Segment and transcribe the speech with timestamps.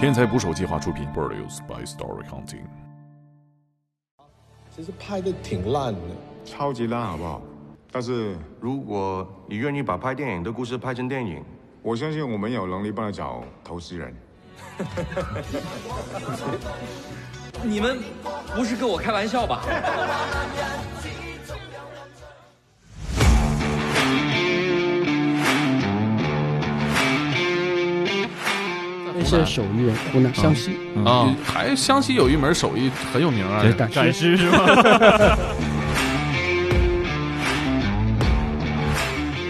[0.00, 2.66] 天才捕手计划出品，Produced by Story Counting。
[4.76, 6.00] 其实拍的挺烂的，
[6.44, 7.40] 超级烂，好不好？
[7.90, 11.42] 但是如果你愿意把拍电影的故事拍成电影，
[11.80, 14.14] 我相信我们有能力帮他找投资人。
[17.62, 17.98] 你们
[18.54, 19.62] 不是跟我开玩笑吧？
[29.38, 34.58] 那些手艺人，湖南湘西啊，还湘西有一门手艺很有名啊，赶赶尸是吗？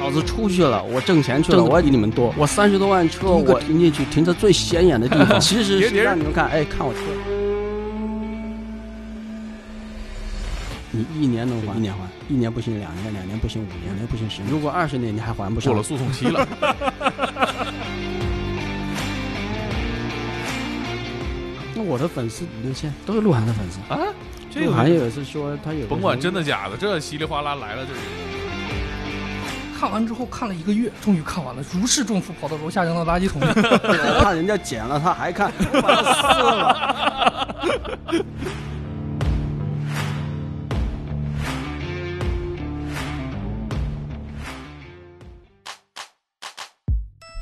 [0.01, 2.35] 老子出去了，我挣钱去了，我也比你们多。
[2.37, 5.41] 我三十多万车，我停进去，停在最显眼的地方。
[5.41, 7.01] 其实是让你们看，哎，看我车。
[10.91, 11.75] 你一年能还？
[11.77, 11.99] 一年还？
[12.29, 14.51] 一年不行，两年，两年不行，五年，五年不行，十年。
[14.53, 16.47] 如果二十年你还还不上，过了诉讼期了。
[21.75, 23.99] 那我的粉丝五六千都是鹿晗的粉丝啊。
[24.55, 28.01] 鹿晗也是说他有，甭管真的假的，这稀里哗啦来了就是。
[29.77, 33.47] 看完之后看了一个月，终于看完了，如释重负，跑到楼下扔到垃圾桶里。
[34.23, 35.53] 看人家捡了他还看，
[35.83, 36.23] 把他撕
[36.55, 37.57] 了。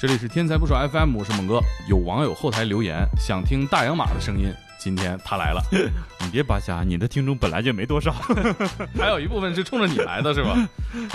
[0.02, 1.60] 这里是天才不说 FM，我是猛哥。
[1.88, 5.62] 有网友后台留言想听大洋马的声音，今天他来了。
[6.18, 8.12] 你别扒瞎，你的听众本来就没多少，
[8.98, 10.58] 还有一部分是冲着你来的，是吧？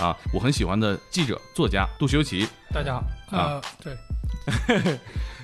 [0.00, 2.94] 啊，我很喜欢的记者作家杜修齐，大家
[3.28, 3.94] 好啊，对，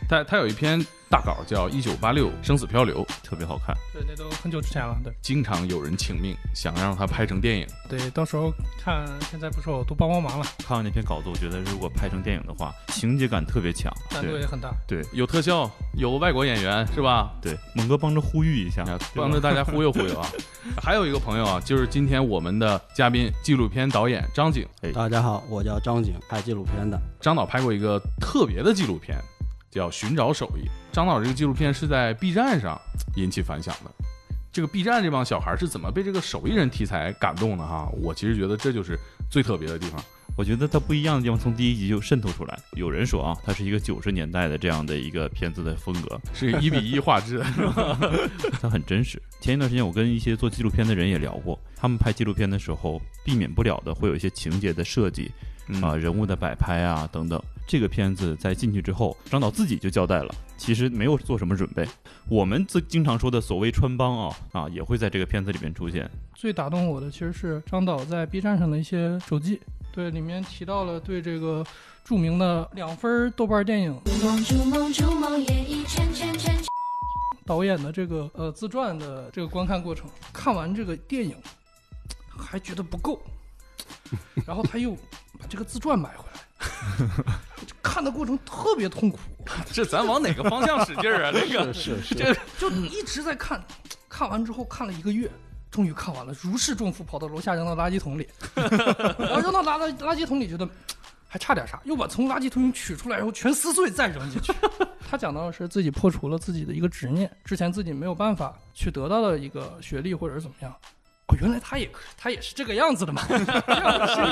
[0.08, 0.82] 他他有一篇。
[1.10, 3.76] 大稿叫《一九八六生死漂流》，特别好看。
[3.92, 4.96] 对，那都很久之前了。
[5.04, 7.66] 对，经常有人请命，想让他拍成电影。
[7.88, 8.52] 对，到时候
[8.82, 10.46] 看天才捕手都帮帮忙了。
[10.66, 14.74] 看完那篇稿子，我觉得如果拍成电影的话，情节感特别强，难度也很大。
[14.88, 17.32] 对，有特效，有外国演员，是吧？
[17.40, 20.28] 对，猛哥帮着呼吁一下，帮着大家忽悠忽悠啊。
[20.82, 24.66] 还有一个朋友啊，就是今天我们的嘉宾，纪录片导演张景。
[24.92, 26.98] 大家好，我叫张景，拍纪录片的。
[27.20, 29.16] 张导拍过一个特别的纪录片。
[29.70, 30.70] 叫寻找手艺。
[30.94, 32.80] 张导这个纪录片是在 B 站上
[33.16, 33.90] 引起反响的。
[34.52, 37.90] 这个 B 站这帮小孩是怎么被这个手艺人题材感动的哈？
[38.00, 38.96] 我其实觉得这就是
[39.28, 40.00] 最特别的地方。
[40.36, 42.58] 我觉得它不一样的地方从第一集就渗透出来。
[42.72, 47.40] 有人说啊，它是一个九十年代的这样的一个片子的风格，是一比一画质，
[48.60, 49.22] 它很真实。
[49.40, 55.30] 前一段时间我跟一些做纪录片的人也聊过，他们拍纪录片的时候避免不了的会有一些情节的设计
[55.80, 57.40] 啊，人物的摆拍啊等等。
[57.66, 61.86] 这个片子在进去之后，张导自己就交代了，其实没有做什么准备。
[62.28, 66.10] 我们自经常说的所谓穿帮啊啊，也会在这个片子里面出现。
[66.34, 69.60] 最打动我的其实是张导在 B 站上的一些手记，
[69.94, 71.64] 对里面提到了对这个
[72.04, 73.96] 著名的两分豆瓣电影
[77.46, 80.10] 导演的这个呃自传的这个观看过程。
[80.32, 81.36] 看完这个电影
[82.36, 83.22] 还觉得不够，
[84.44, 84.96] 然后他又
[85.38, 86.40] 把这个自传买回来。
[87.80, 89.18] 看的过程特别痛苦，
[89.72, 91.30] 这咱往哪个方向使劲儿啊？
[91.32, 93.62] 这个是是，这就一直在看，
[94.08, 95.30] 看完之后看了一个月，
[95.74, 100.68] 终于看完了，如释重负，跑到楼下扔到垃圾桶里， 然后扔到垃垃垃圾桶里，觉得
[101.26, 104.52] 还差点啥，又把从垃圾桶里取出来，然后全撕碎再扔进去。
[105.10, 110.70] 他讲到的是自己破除了自己的一个执念，之前自己没有办法去得到的一个学历或者是怎么样。
[111.26, 114.22] 哦，原来他也他也是这个样子的嘛，这样的心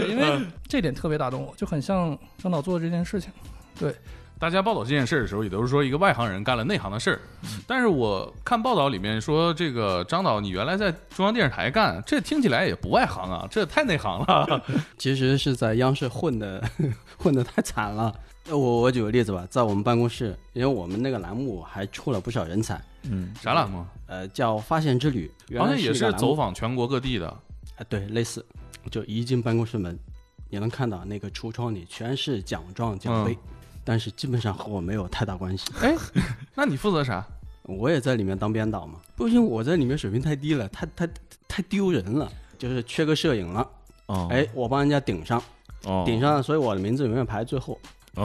[0.00, 3.30] 理，因为这点特别打动我，就很像张导做的这件事情。
[3.78, 3.94] 对，
[4.40, 7.20] 大家报道这件事的时候，也都是说一个外行人干了内行的事儿。
[7.66, 14.64] 但是我看报道里面说，这个张导你原来在中央电视台干，这听起来也不外行啊，这太内行了。
[14.96, 16.64] 其实是在央视混的，
[17.18, 18.18] 混的太惨了。
[18.48, 22.80] 我我举个例子吧，在我们办公室，因为我们那个栏目还出了不少人才。
[23.02, 23.84] 嗯，啥栏目？
[24.06, 27.28] 呃，叫发现之旅，好像也是走访全国各地的。
[27.28, 28.42] 啊，对，类似，
[28.90, 29.98] 就一进办公室门，
[30.48, 33.38] 你能看到那个橱窗里全是奖状奖杯，
[33.90, 35.68] 但是基本上和我没有太大关系。
[35.80, 35.92] 哎，
[36.54, 37.26] 那你负责啥？
[37.64, 39.00] 我也在里面当编导嘛。
[39.16, 41.08] 不行，我在里面水平太低了，太太
[41.48, 43.68] 太丢人了，就是缺个摄影了。
[44.06, 45.42] 哦，哎，我帮人家顶上，
[45.82, 47.76] 哦，顶上，所以我的名字永远排最后。
[48.14, 48.24] 哦，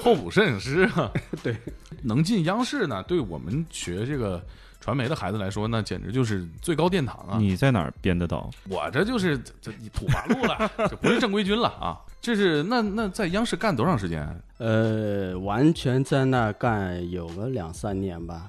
[0.00, 1.08] 候补摄影师啊，
[1.44, 1.56] 对，
[2.02, 4.44] 能进央视呢，对我们学这个
[4.80, 7.38] 传媒的孩子来说，那简直就是最高殿堂啊！
[7.38, 8.48] 你在哪儿编的导？
[8.68, 11.98] 我这就是这土八路了， 就不是正规军了啊！
[12.20, 14.26] 这是那那在央视干多长时间？
[14.58, 18.48] 呃，完全在那干有个两三年吧。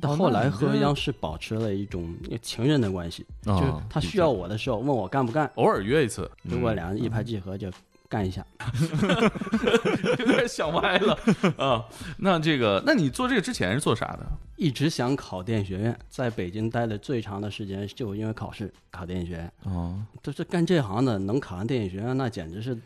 [0.00, 6.30] 到后来和央视保持了一种情人的关系，就是他需要我的时候问我干不干，偶尔约一次。
[6.42, 7.70] 如果两人一拍即合就。
[8.12, 8.44] 干一下，
[10.18, 11.18] 有点想歪了
[11.56, 11.82] 啊。
[12.18, 14.26] 那这个，那你做这个之前是做啥的？
[14.56, 19.50] 一直想考电影学院，在北京待的最长的时间就因为考试考电影学院。
[19.62, 22.78] 哦，就是干这行的，能考上电影学院，那简直是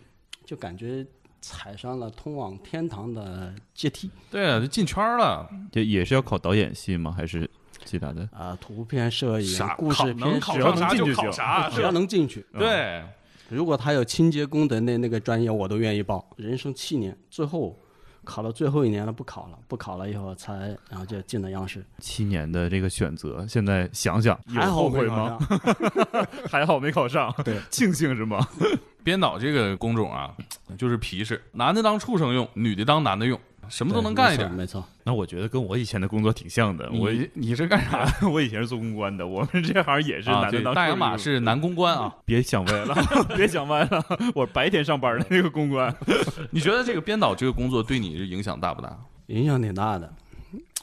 [0.44, 1.04] 就感觉
[1.40, 4.08] 踩上了通往天堂的阶梯。
[4.30, 5.50] 对啊，就进圈了。
[5.72, 7.12] 就也是要考导演系吗？
[7.16, 7.50] 还是
[7.84, 8.28] 其他的？
[8.32, 12.46] 啊，图片摄影、故事片，能考上啥就考啥，只要能进去。
[12.56, 13.02] 对。
[13.48, 16.28] 如果他有清洁工的那那个专业，我都愿意报。
[16.36, 17.78] 人生七年，最后
[18.24, 21.84] 考到最后一年了，不考了，不考了以后才，然后就进了央视。
[21.98, 25.38] 七年的这个选择，现在想想还后悔吗？
[26.50, 28.46] 还好没考上，对，庆幸是吗？
[29.04, 30.34] 编导这个工种啊，
[30.76, 33.38] 就是皮实，男的当畜生用，女的当男的用。
[33.68, 34.84] 什么都能干一点，没错。
[35.04, 36.90] 那我觉得跟我以前的工作挺像的。
[36.92, 38.06] 我你是干啥？
[38.28, 39.26] 我以前是做公关的。
[39.26, 40.74] 我们这行也是男的当。
[40.74, 42.14] 大洋马是男公关啊！
[42.24, 42.94] 别想歪了，
[43.36, 44.04] 别想歪了。
[44.34, 45.94] 我白天上班的那个公关。
[46.50, 48.96] 你觉得这个编导这个工作对你是影响大不大？
[49.26, 50.12] 影响挺大的，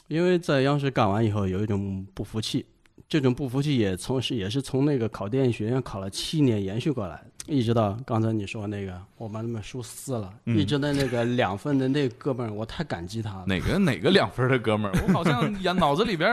[0.08, 2.66] 因为在央视干完以后有一种不服气，
[3.14, 7.22] 这种不服气也从是也是从那个考电影学院考了七年延续过来。
[7.46, 13.44] 一直到刚才你说那个，我把那本书撕了，一直到那个两分的那哥们儿，我太感激他了。
[13.46, 15.04] 哪个哪个两分的哥们儿？
[15.06, 16.28] 我好像眼脑子里边。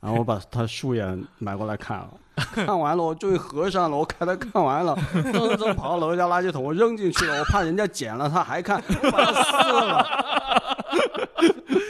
[0.00, 1.04] 然后我把他书也
[1.38, 8.80] 买过来看了，看完了我终于合上了，我看他看完了，噔噔跑到楼下垃圾桶，我扔进去了，我怕人家捡了他还看，
[9.10, 10.06] 把它撕了。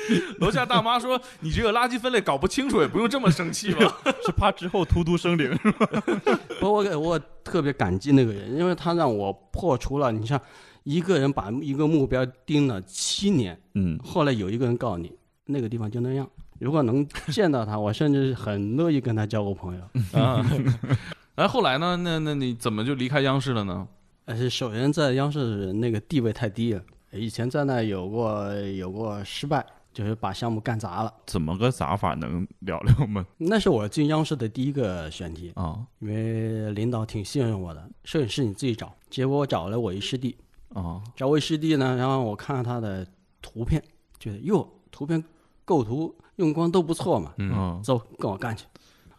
[0.40, 3.98] 楼下大妈说：“你这个垃圾分类搞不清楚，也不用这么生气吧？
[4.24, 5.88] 是怕之后突突生灵是吧？”
[6.60, 10.12] 不，我我特别感激那个人，因为他让我破除了。
[10.12, 10.40] 你像
[10.82, 15.12] 一个人把一个目标盯了七年，嗯，后来有一个人告诉你
[15.46, 16.28] 那个地方就那样。
[16.60, 19.82] 如果能见到他，我甚至很乐意跟他交个朋友
[20.18, 20.44] 啊。
[21.34, 21.96] 哎，后来呢？
[21.96, 23.86] 那那你怎么就离开央视了呢？
[24.26, 29.66] 呃，首先在央视那个地位太低了，以前在那有过有过失败。
[29.94, 33.24] 就是把项目干砸了，怎么个砸法能聊聊吗？
[33.38, 40.36] 那是我进央视的第一个选题啊，因为领导挺信任我的，摄影师你自己找，结果我找了我一师弟。
[40.74, 43.06] 啊，找我一师弟呢，然后我看了他的
[43.40, 43.80] 图片，
[44.18, 45.22] 觉得哟，图片
[45.64, 48.66] 构图用光都不错嘛，嗯，走，跟我干去。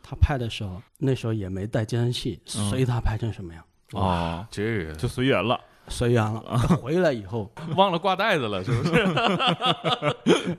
[0.03, 3.63] 他拍的时候，那时候也没带监视器，随他拍成什么样。
[3.93, 5.57] 啊，这就随缘了。
[5.87, 6.41] 随缘了，
[6.81, 9.05] 回来以后 忘了挂袋子了，是不是？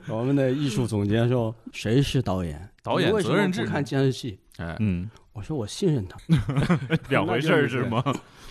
[0.11, 2.69] 我们的艺术总监说：“谁是导演？
[2.83, 6.17] 导演责任制，不看监视器。”哎，嗯，我说我信任他，
[7.09, 8.03] 两回事是吗？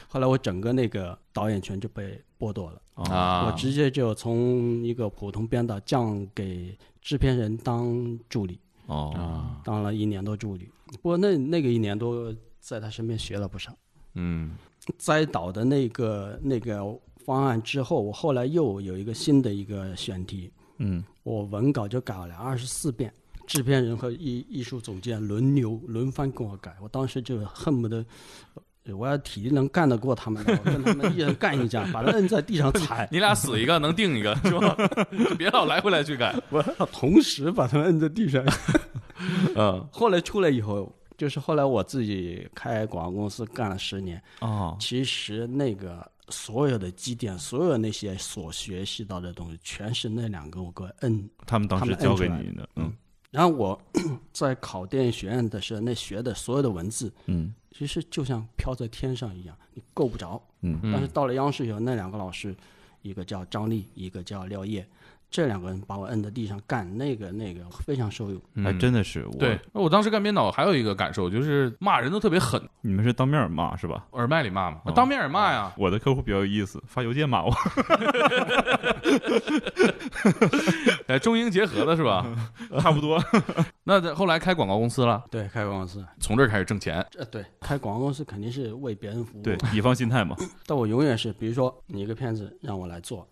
[0.08, 2.80] 后来我整个那个导演权就被剥夺了
[3.12, 3.46] 啊！
[3.46, 10.70] 我直接就从一个普通编导降给制片人当助理哦，当了一年多助理。
[11.02, 13.74] 不过那那个一年多在他身边学了不少，
[14.14, 14.52] 嗯。
[14.98, 16.82] 栽倒的那个那个
[17.24, 23.12] 方案之后，我后来又有一个新的一个选题，嗯，我文稿就改了二十四遍，
[23.46, 28.04] 制片人和艺艺术总监轮流轮番跟我改，我当时就恨不得，
[28.96, 34.76] 我要体力能干得过他们，我跟他们一人干一架，把他摁在地上踩， 你俩死一个能定一个，是吧？
[35.36, 36.62] 别老来回来去改，我
[36.92, 38.44] 同时把他们摁在地上，
[39.56, 40.94] 嗯， 后来出来以后。
[41.16, 52.92] 就是后来我自己开广告公司干了十年啊，其实那个所有的积淀，所有那些所学习到的东西，全是那两个我哥摁，他们当时教给你的，嗯。
[53.30, 53.80] 然后我
[54.32, 60.78] 在考电影学院的时候，那学的所有的文字，嗯，其实就像飘在天上一样，你够不着，嗯。
[60.92, 62.54] 但是到了央视以后，那两个老师，
[63.02, 64.86] 一个叫张力，一个叫廖烨。
[65.28, 69.36] 这两个人把我摁在地上干那个那个非常受用，还真的是我。
[69.38, 72.62] 对，那我当时干编导还有一个感受就是骂人都特别狠。
[72.80, 74.06] 你们是当面骂是吧？
[74.12, 74.80] 耳麦里骂吗？
[74.94, 75.72] 当面也骂呀。
[75.76, 77.52] 我的客户比较有意思，发邮件骂我。
[81.08, 82.24] 哎，中英结合的是吧？
[82.80, 83.22] 差不多。
[83.84, 85.22] 那后来开广告公司了？
[85.30, 87.04] 对，开广告公司，从这儿开始挣钱。
[87.18, 89.42] 呃，对，开广告公司肯定是为别人服务。
[89.42, 90.36] 对，乙方心态嘛。
[90.66, 93.28] 但我永远是，比如说你一个片子让我来做，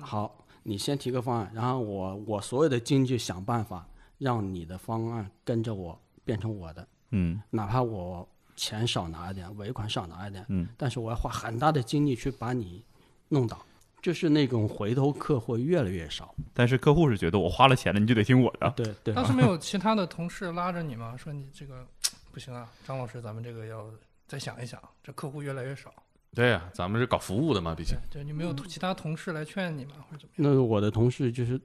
[0.00, 0.34] 好。
[0.64, 3.86] 你先提个方案，然后我我所有的经济想办法
[4.18, 12.82] 让你的方案跟着我变成我的，嗯，哪怕我钱少拿一点，尾款少拿一点，嗯，但是我要花很大的精力去把你
[13.28, 13.64] 弄倒，
[14.00, 16.34] 就是那种回头客会越来越少。
[16.52, 18.70] 但是客户是觉得我花了钱了，你就得听我的。
[18.76, 19.14] 对对。
[19.14, 21.16] 当时 没有其他的同事拉着你吗？
[21.16, 21.86] 说你这个
[22.32, 23.90] 不行啊，张老师，咱们这个要
[24.26, 25.92] 再想一想，这客户越来越少。
[26.34, 27.96] 对呀，咱们是搞服务的嘛，毕竟。
[28.10, 30.54] 对，你没有其他同事来劝你嘛，或者怎么样？
[30.56, 31.60] 那我的同事就是，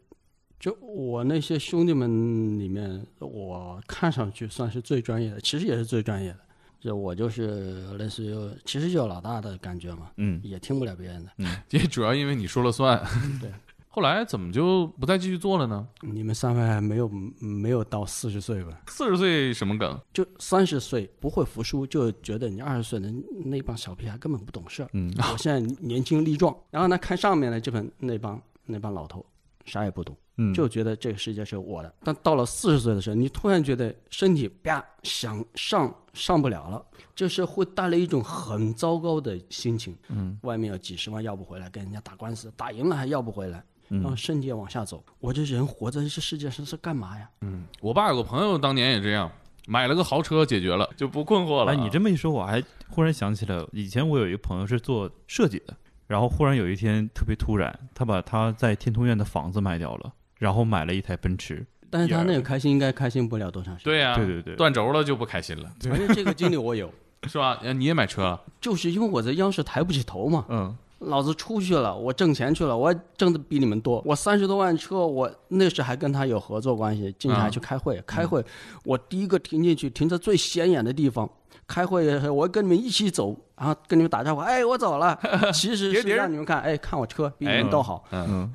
[0.59, 6.39] 就我那些兄弟们里面，我看上去算是最专业的，其实也是最专业的。
[6.79, 12.97] 就我就是类似于，其实就有老大的感觉嘛，嗯，也听不了别人的，嗯，也主要因为你说了算。
[13.41, 13.51] 对。
[13.91, 15.87] 后来怎么就不再继续做了呢？
[16.01, 18.79] 你们三位还没有没有到四十岁吧？
[18.87, 19.99] 四十岁什么梗？
[20.13, 23.11] 就三十岁不会服输，就觉得你二十岁的
[23.45, 24.89] 那帮小屁孩根本不懂事儿。
[24.93, 29.25] 嗯，我现在年轻力壮， 然后呢，看上面的这本那帮那帮老头，
[29.65, 31.91] 啥也不懂，嗯，就觉得这个世界是我的。
[32.03, 39.97] 但到了四十岁的时候，你突然觉得身体啪想上上不了了，就是会带来一种很糟糕的心情。
[40.09, 43.65] 嗯，外面有几十万要不回来，跟人家打官司，打赢了还要不回来。
[43.89, 47.29] 然后身体也往下走，我这人活在这世界上是干嘛呀？
[47.41, 49.31] 嗯，我爸有个朋友当年也这样，
[49.67, 51.71] 买了个豪车解决了，就不困惑了。
[51.71, 55.75] 哎，你这么一说，我还忽然想起来，以前我有一个朋友是做设计的，
[56.07, 61.65] 然后忽然有一天特别突然，他把他在天通苑的房子卖掉了，然后买了一台奔驰。
[61.91, 63.91] 但是他那个开心应该开心不了多长时间。
[63.91, 65.71] 对呀，对对对，断轴了就不开心了。
[65.89, 66.93] 而且这个经历我有，
[67.27, 67.59] 是吧？
[67.73, 68.39] 你也买车了？
[68.61, 70.45] 就是因为我在央视抬不起头嘛。
[70.49, 70.77] 嗯。
[70.99, 74.01] 老子出去了，我挣钱去了，我挣的比你们多。
[74.05, 78.01] 我三十多万车，我那时还跟他有合作关系，进去还去开会。
[78.05, 78.43] 开会，
[78.83, 81.29] 我第一个停进去，停在最显眼的地方。
[81.65, 85.17] 开会的时候，我跟你们一起走，然后跟你们打招呼，哎，我走了。
[85.53, 88.03] 其实是让你们看，哎，看我车比你们都好。
[88.11, 88.51] 嗯，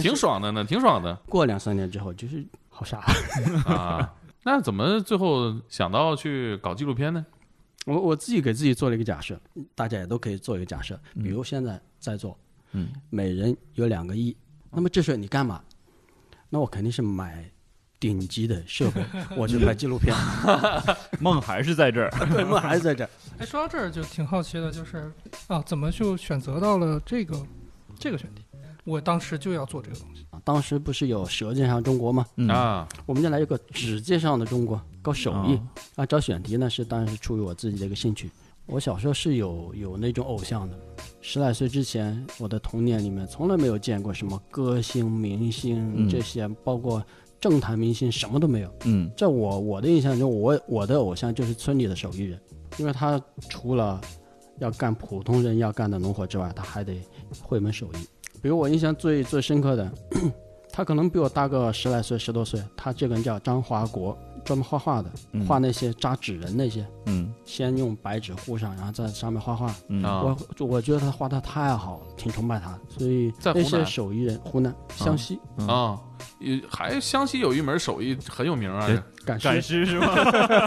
[0.00, 1.14] 挺爽的呢，挺爽的。
[1.28, 2.98] 过两三年之后，就是好傻
[3.66, 4.12] 啊。
[4.42, 7.24] 那怎么最后想到去搞纪录片呢？
[7.86, 9.40] 我我自己给自己做了一个假设，
[9.74, 11.00] 大家也都可以做一个假设。
[11.14, 12.38] 比如现在在座，
[12.72, 14.36] 嗯，每人有两个亿，
[14.70, 15.62] 那么这时候你干嘛？
[16.50, 17.50] 那我肯定是买
[17.98, 19.04] 顶级的设备，
[19.36, 20.14] 我去拍纪录片。
[21.20, 23.10] 梦还是在这儿，对，梦还是在这儿。
[23.38, 25.12] 哎，说到这儿就挺好奇的，就是
[25.46, 27.46] 啊，怎么就选择到了这个
[27.98, 28.42] 这个选题？
[28.84, 30.26] 我当时就要做这个东西。
[30.44, 32.26] 当时不是有《舌尖上中国》吗？
[32.48, 35.60] 啊，我们就来一个指尖上的中国，搞手艺
[35.96, 36.06] 啊。
[36.06, 38.30] 找选题呢，是当然是出于我自己的一个兴趣。
[38.66, 40.78] 我小时候是有有那种偶像的，
[41.20, 47.04] 十来岁之前，我的童年里面从来没有见过什么歌星、明星这些，包括
[47.40, 48.72] 政坛明星，什么都没有。
[48.84, 52.40] 嗯，在我我的印象中，我我的偶像就是村里的手艺人，
[52.78, 54.00] 因为他除了
[54.58, 57.02] 要干普通人要干的农活之外，他还得
[57.42, 58.06] 会门手艺。
[58.42, 59.90] 比如我印象最最深刻的，
[60.72, 62.60] 他可能比我大个十来岁、十多岁。
[62.76, 65.10] 他这个人叫张华国，专门画画的，
[65.46, 66.86] 画那些扎纸人那些。
[67.06, 69.74] 嗯，先用白纸糊上，然后在上面画画。
[69.88, 72.80] 嗯，我我觉得他画的太好了，挺崇拜他的。
[72.88, 75.98] 所以那些手艺人，湖南湘西啊，
[76.38, 78.86] 也还湘西有一门手艺很有名啊，
[79.24, 80.14] 赶赶尸是吗？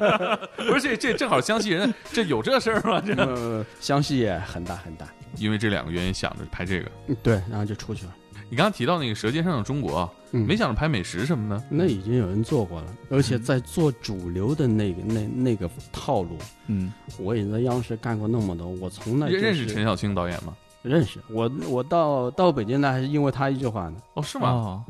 [0.58, 3.02] 不是这这正好湘西人这有这事儿吗？
[3.06, 5.08] 这湘西也很大很大。
[5.38, 6.92] 因为这两个原因想着拍这个，
[7.24, 8.16] 对，然后就出去了。
[8.50, 10.02] 你刚刚提到那个《舌尖上的中国》，
[10.36, 16.36] 嗯，没想着拍美食什么的，那已经有人做过了，而且在做主流的那个那那个套路。
[16.68, 20.58] 嗯，我也在央视干过那么多，我从来、就是、认识陈小青导演吗？
[20.82, 21.20] 认识。
[21.30, 23.98] 我我到到北京来还是因为他一句话呢。
[24.16, 24.50] 哦，是吗？
[24.50, 24.84] 哦、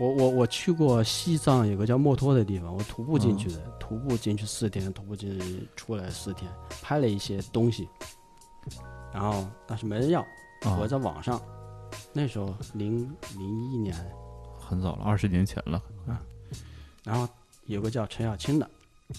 [0.00, 6.50] 我我我去过西藏，有个叫墨脱的地方，我徒步进去的，嗯、徒步进去四天，徒步进去出来四天，
[6.82, 7.86] 拍了一些东西。
[9.12, 10.20] 然后但是没人要，
[10.64, 11.40] 哦、我在网上，
[12.20, 13.94] 那时候零零一年，
[14.58, 16.20] 很早了，二十年前了啊。
[17.04, 17.28] 然后
[17.66, 18.68] 有个叫陈小青的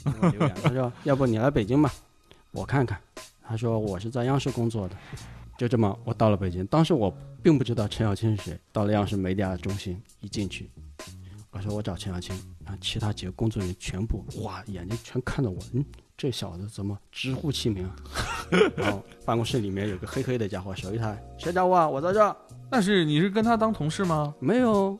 [0.03, 1.89] 留言，他说：“要不你来北京吧，
[2.51, 2.99] 我看看。”
[3.41, 4.97] 他说：“我是在央视工作的。”
[5.57, 6.67] 就这么，我到了北京。
[6.67, 7.09] 当时我
[7.41, 8.59] 并不知道陈小青是谁。
[8.73, 10.69] 到了央视媒体中心，一进去，
[11.51, 15.85] 我说：“我找陈小青。”然后其他几个工作人员全部哇，眼睛全看着我，嗯。
[16.17, 17.95] 这小子怎么直呼其名啊？
[18.75, 21.87] 然后办公室里面有个黑黑的家伙，手一抬，谁找我啊？
[21.87, 22.35] 我在这。
[22.69, 24.33] 但是你是跟他当同事吗？
[24.39, 24.97] 没有，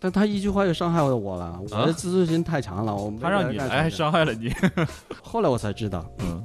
[0.00, 1.60] 但他一句话就伤害了我了。
[1.62, 4.52] 我的自尊心太强了，我他让你来还伤害了你。
[5.22, 6.42] 后来我才知道，嗯，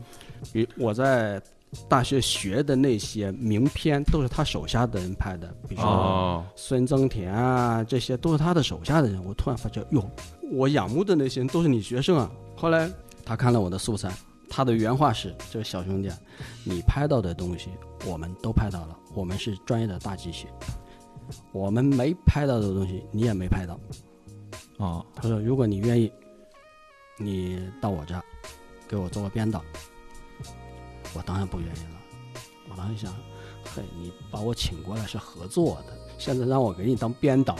[0.51, 1.41] 比我在
[1.87, 9.23] 大学学的那些名片都是他手下的人拍的，比如说孙增田啊，这些都是他的手下的人。
[9.23, 10.09] 我突然发觉，哟，
[10.51, 12.29] 我仰慕的那些人都是你学生啊。
[12.55, 12.89] 后来。
[13.25, 14.09] 他看了我的素材，
[14.49, 16.09] 他的原话是：“这个小兄弟，
[16.63, 17.67] 你拍到的东西
[18.05, 20.47] 我们都拍到了，我们是专业的大机器，
[21.51, 23.79] 我们没拍到的东西你也没拍到。”
[24.77, 26.11] 哦，他说：“如果你愿意，
[27.17, 28.23] 你到我这儿
[28.87, 29.63] 给我做个编导。”
[31.15, 31.99] 我当然不愿意了。
[32.69, 33.11] 我当时想
[33.73, 37.55] ：“嘿，你把我请过来是合作的，现在让我给你当编导。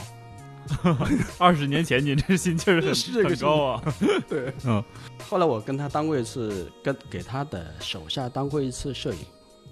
[1.38, 2.94] ”二十年前，你这心气儿很
[3.26, 3.82] 很高啊！
[4.28, 4.84] 对，嗯。
[5.28, 9.18] 后来我跟他当过一次，跟给他的手下当过一次摄影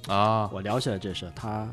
[0.07, 0.51] 啊。
[0.53, 1.69] 我聊起来这事，他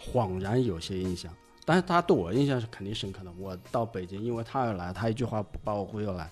[0.00, 1.32] 恍然有些印象，
[1.64, 3.32] 但是他对我印象是肯定深刻的。
[3.38, 6.30] 我到北京，因为他要来，他一句话把我忽悠来，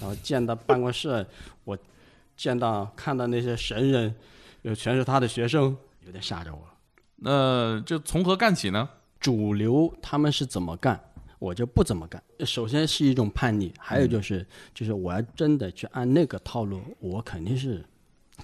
[0.00, 1.26] 然后见到办公室，
[1.64, 1.76] 我
[2.36, 4.14] 见到看到那些神人，
[4.62, 6.60] 又全是他的学生，有点吓着我。
[7.16, 8.88] 那这从何干起呢？
[9.20, 11.00] 主流他们是怎么干，
[11.38, 12.20] 我就不怎么干。
[12.44, 17.84] 首先是一种叛逆，还有就是，就是我要真的去按那个套路，我肯定是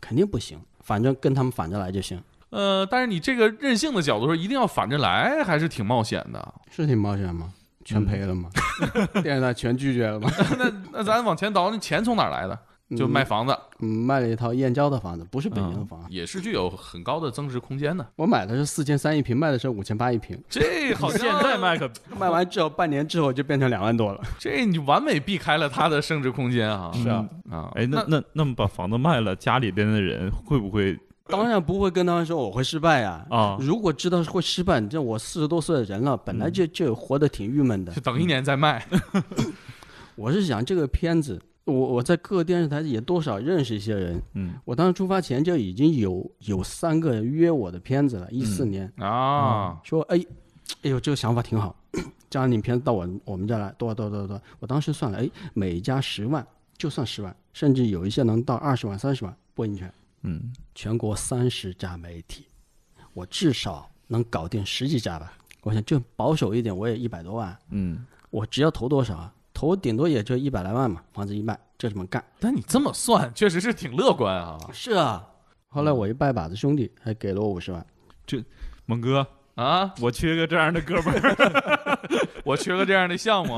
[0.01, 0.57] 肯定不行。
[0.89, 2.19] 反正跟他们反着来就行。
[2.49, 6.55] 呃，但是你这个任性的角度说，一定要反着来，还是挺冒险的。
[6.71, 7.53] 是挺冒险吗？
[7.85, 8.49] 全赔了吗？
[9.23, 10.31] 电视台全拒绝了吗？
[10.59, 12.59] 那那咱往前倒，那钱从哪来的？
[12.97, 18.07] 就卖房子，卖了一套燕郊的房子，不是北京的房，也是具有很高的增值空间的。
[18.17, 20.43] 我买的是四千三一平，卖的是五千八一平。
[20.49, 24.23] 这好像 现在卖可 卖完之后，半年之后就变成两万多了。
[24.41, 26.91] 这你完美避开了它的升值空间啊！
[26.95, 27.71] 是啊啊！
[27.75, 30.99] 哎，那那那么把房子卖了，家里边的人会不会？
[31.27, 33.23] 当然不会跟他们说我会失败呀！
[33.29, 37.93] 啊，如果知道会失败，这我四十多岁的人了，本来就就活得挺郁闷的。
[37.93, 38.87] 就等一年再卖。
[40.17, 41.39] 我是想这个片子。
[41.69, 48.91] 我我在各个电视台也多少认识一些人，嗯，我当时出发前就已经有有三个人约我的片子了，一四年。
[48.97, 50.19] 啊，说哎，
[50.83, 51.77] 哎呦这个想法挺好，
[52.31, 56.47] 将你片子到我我们这儿来，多少多少多少多，我当时算了，哎，每家十万，
[56.77, 62.47] 就算十万，甚至有一些能到二十万、三十万播映权，嗯，全国三十家媒体，
[63.13, 65.33] 我至少能搞定十几家吧，
[65.63, 69.35] 我想就保守一点，我也一百多万，嗯，我只要投多少啊？
[69.59, 72.25] 投顶多也就一百来万嘛，房子一卖就这么干。
[72.39, 74.57] 但你这么算，确实是挺乐观啊。
[74.73, 75.29] 是啊，
[75.67, 77.85] 后来我一拜把子兄弟还给了我五十万。
[78.25, 78.41] 这
[78.87, 81.99] 猛哥啊，我缺个这样的哥们儿，
[82.47, 83.57] 我缺个这样的项目。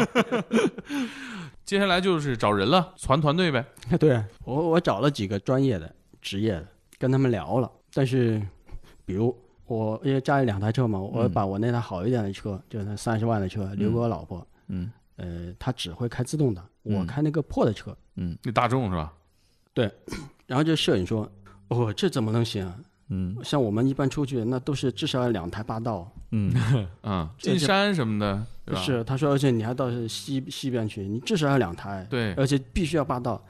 [1.66, 3.62] 接下来就是找人了，传团队呗。
[4.00, 6.66] 对我，我找了几个专业的、职业的，
[6.98, 7.70] 跟他们聊了。
[7.92, 8.40] 但是，
[9.04, 14.46] 比如我因为家里两台车嘛，我把我那台好一点的车，就那三十万的车留给我老婆。
[14.68, 14.90] 嗯。
[15.20, 17.96] 呃，他只会开自动挡，我开那个破的车。
[18.16, 19.12] 嗯，那大众是吧？
[19.74, 19.90] 对。
[20.46, 21.30] 然后这摄影说
[21.68, 22.66] ：“哦，这怎么能行？
[22.66, 22.74] 啊
[23.12, 26.10] 嗯，像我们一般出去，那都是至少要两台霸道。
[26.30, 26.52] 嗯
[27.02, 32.06] 嗯， 进山什么的，是他说，而且你还到西西边去，你至少要两台。
[32.08, 33.44] 对，而且必须要霸道。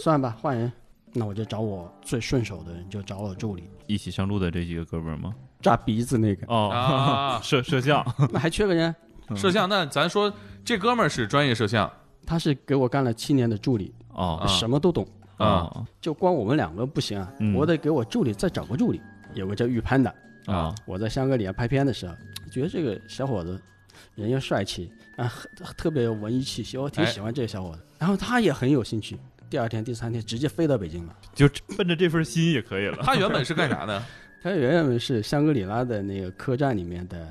[0.00, 0.70] 算吧，换人。
[1.18, 3.64] 那我就找我最顺手的人，就找我助理。
[3.86, 5.34] 一起上路的这几个哥们儿吗？
[5.62, 8.94] 扎鼻子那个哦， 摄摄像，那还缺个人。
[9.34, 10.32] 摄像，那咱说。
[10.64, 11.88] 这哥们儿是专业摄像，
[12.26, 15.86] 他是给我干了七年的助理，哦，什么都懂啊。
[16.00, 19.00] 就光我们两个不行啊，我得给我助理再找个助理，
[19.34, 20.12] 有个叫玉潘的
[20.46, 20.74] 啊。
[20.84, 22.12] 我在香格里拉拍片的时候，
[22.50, 23.62] 觉得这个小伙子
[24.16, 25.32] 人又帅气啊，
[25.78, 27.86] 特别有文艺气息，我挺喜欢这个小伙子。
[27.96, 29.16] 然后他也很有兴趣，
[29.48, 32.98] 第二天、第三天直接飞到北京了，就奔着这份心也可以了。
[33.04, 34.02] 他原本是干啥的？
[34.42, 37.24] 他原本是香格里拉的那个客栈里面的。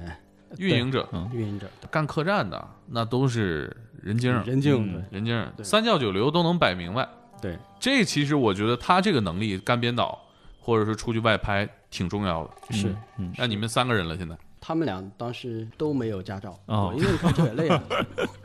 [0.58, 7.08] 运营者，运营者干客栈的那都是人精，人精，人精，三教九流都能摆明白。
[7.41, 10.19] 对，这其实我觉得他这个能力干编导，
[10.60, 12.51] 或者是出去外拍挺重要的。
[12.71, 12.95] 是，
[13.38, 17.84] 那你们三个人了，现在他们俩当时都没有驾照，我一个人开车也累了。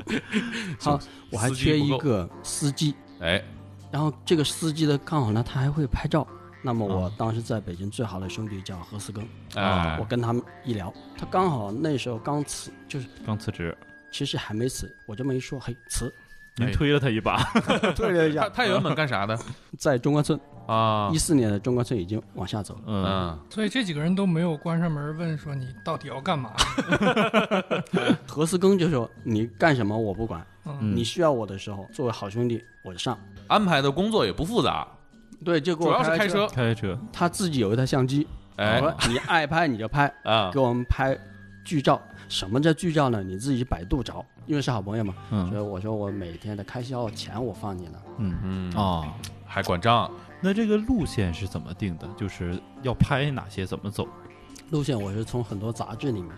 [0.80, 0.98] 好，
[1.30, 3.42] 我还缺一个司机，哎，
[3.90, 6.26] 然后这个司机的刚好呢，他还会拍照。
[6.62, 9.22] 那么我当时在北京最好的兄弟叫何思庚，
[9.58, 13.76] 啊，我跟他们一聊，他刚好那时候刚辞，就是刚辞职，
[14.10, 16.12] 其实还没辞，我这么一说，嘿，辞，
[16.56, 17.42] 您推了他一把，
[17.96, 18.42] 推了一下。
[18.42, 19.38] 他他原本干啥的？
[19.78, 26.52] 在中关村啊，一四年的中关村已经往下走了，嗯，所以这几个人都没有关上门问说你到底要干嘛。
[28.28, 33.18] 何思庚就说你干什么我不管，嗯，你需要我的时候，作为好兄弟我就上，
[33.48, 34.86] 安排的工作也不复杂。
[35.44, 36.98] 对，就给我主要是开车，开车。
[37.12, 38.26] 他自己有一台相机，
[38.56, 41.18] 哎，你爱拍你就拍啊，给我们拍
[41.64, 42.00] 剧照。
[42.28, 43.22] 什么叫剧照呢？
[43.22, 45.14] 你自己百度找，因为是好朋友嘛。
[45.30, 45.48] 嗯。
[45.48, 48.02] 所以我说我每天的开销钱我放你了。
[48.18, 48.72] 嗯嗯。
[48.76, 49.08] 哦，
[49.44, 50.10] 还管账？
[50.40, 52.08] 那这个路线是怎么定的？
[52.16, 54.06] 就是要拍哪些，怎么走？
[54.70, 56.30] 路线我是从很多杂志里面，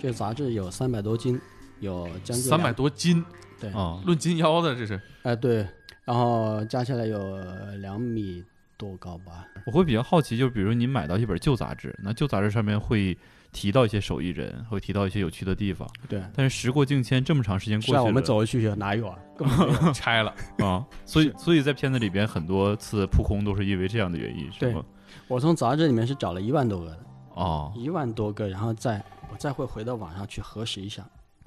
[0.00, 1.38] 这个杂志有三百多斤，
[1.80, 3.22] 有将近三百多斤。
[3.60, 5.00] 对啊，论斤腰的这是。
[5.24, 5.66] 哎，对。
[6.04, 7.38] 然后加起来有
[7.80, 8.44] 两米
[8.76, 9.46] 多高吧。
[9.66, 13.16] 我会比较好奇，就比如你买到一本旧杂志，那旧杂志上面会
[13.52, 15.88] 提到一些手艺人，会提到一些有趣的地方。
[16.08, 16.22] 对。
[16.34, 19.18] 但是时过境迁，这么长时间过去了，我们走去哪有啊？
[19.94, 20.32] 拆了
[20.64, 20.84] 啊！
[21.04, 24.84] 所以，所以在片子里边很多次扑空都是因为这样的原因，是吗？
[25.28, 26.98] 我从杂志里面是找了一万多个的。
[27.34, 27.72] 哦。
[27.74, 31.04] 一万多个，然后再我再会回到网上去核实一下。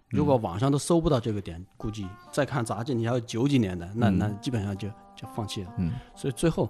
[0.09, 5.73] 如果网上都搜不到这个点，估计再看杂志，你要九几年的，那那基本上就就放弃了。
[5.77, 6.69] 嗯，所以最后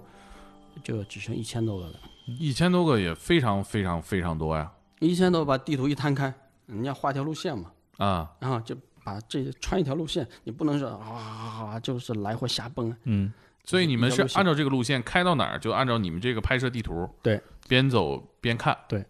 [0.82, 1.94] 就只剩一千多个了。
[2.26, 4.70] 一千多个也非常非常非常多呀！
[4.98, 6.34] 一千多把地图一摊开，
[6.66, 12.94] 人家画条路线嘛，啊，然后就把这穿一条路线，你不能说啊就是来回瞎蹦。
[13.04, 13.32] 嗯，
[13.64, 19.06] 所以你们是按照这个路线开到哪儿，就按照你们这个拍摄地图，对，边走边看，对。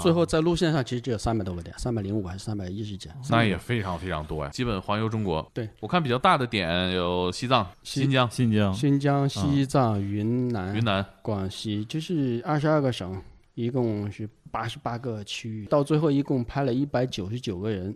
[0.00, 3.08] 最后在路线上其实只有三百多个点，三百零五还是三百一十几？
[3.30, 5.48] 那也非常非常多呀，基本环游中国。
[5.52, 13.20] 对我看比较大的点有西藏、新疆、新疆、新疆、西藏、云南、云南、广西，就是二十二个省，
[13.54, 15.66] 一共是八十八个区域。
[15.66, 17.94] 到最后一共拍了一百九十九个人。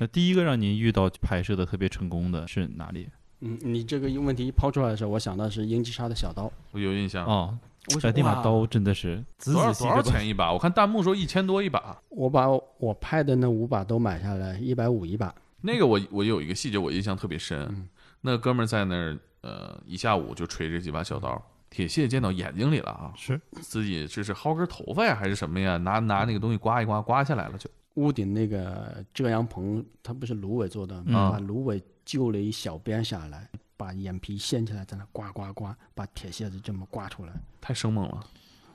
[0.00, 3.08] 那第一个让您遇到拍摄的特别成功的是哪里？
[3.40, 6.50] 嗯，你这个问题一抛出来的时候，我想到是英吉沙的小刀。
[6.72, 7.56] 我有印象哦。
[7.94, 10.52] 我那把刀真的是多少多少钱一把？
[10.52, 11.96] 我看弹幕说一千多一把。
[12.08, 12.48] 我把
[12.78, 15.34] 我拍的那五把都买下来，一百五一把。
[15.60, 17.88] 那个我我有一个细节我印象特别深，
[18.20, 23.12] 那哥们儿在那儿呃一下午就锤这几把小刀，铁屑溅到眼睛里了啊！
[23.16, 25.76] 是自己这是薅根头发呀还是什么呀？
[25.78, 27.68] 拿拿那个东西刮一刮，刮下来了就。
[27.94, 33.48] 屋顶那个遮阳棚，它不是芦苇做的，把芦苇揪了一小边下来。
[33.78, 38.20] 把眼皮掀起来，在那刮刮刮，把铁屑子这么刮出来，太生猛了，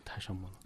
[0.03, 0.57] 太生猛了。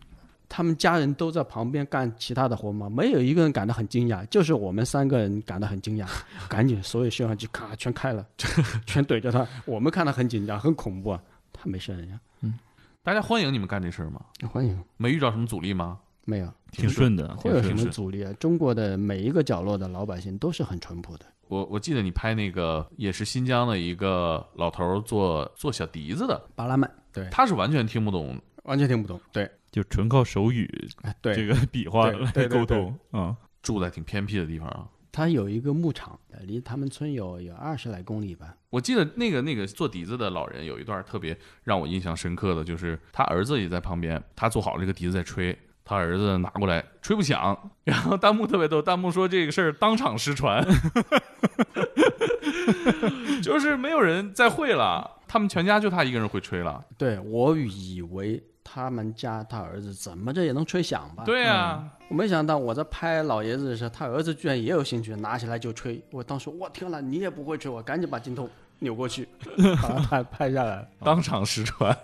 [0.48, 2.90] 他们家人都在旁边干其他的活吗？
[2.90, 6.08] 没有一个人感到很惊讶，就是我们三个人感到很惊讶。
[6.48, 8.26] 赶紧，所有摄像机咔全开了，
[8.88, 9.46] 全怼着他。
[9.66, 11.22] 我们看他很紧张，很恐怖啊。
[11.52, 12.18] 他没事人家。
[12.42, 12.58] 嗯，
[13.04, 14.24] 大家欢迎你们干这事儿吗？
[14.50, 14.82] 欢迎。
[14.96, 16.00] 没遇到什么阻力吗？
[16.24, 17.36] 没有，挺顺的。
[17.38, 18.32] 会有什么阻力啊？
[18.34, 21.26] 中国的每一个角落的老百姓都是很淳朴的。
[21.48, 30.70] 我我记得你拍那个也是新疆的一个老头做做小笛子的巴拉曼，对，他是完全听不懂，完全听不懂，对，就纯靠手语，
[31.22, 33.36] 对这个比划来沟通啊。
[33.64, 38.56] 住在挺偏僻的地方啊，他有一个牧场，离他们村有有二十来公里吧。
[38.70, 45.58] 我记得那个那个做笛子的老人有一段特别让我印象深刻的就是他儿子也在旁边，他做好了这个笛子在吹。
[45.88, 50.62] 他儿子拿过来吹不响，然后弹幕特别逗，弹幕说这个事儿当场失传，
[53.42, 56.84] 就是没有人再会了，他们全家就他一个人会吹了。
[56.98, 61.24] 对我以为他们家他儿子怎么着也能吹响吧？
[61.24, 66.04] 对啊，我没想到我在拍老爷子的时候，他儿子居然也有兴趣，拿起来就吹。
[66.12, 69.26] 我当时我天了，你也不会吹，我赶紧把镜头扭过去，
[69.82, 71.98] 把他拍拍下来，当场失传。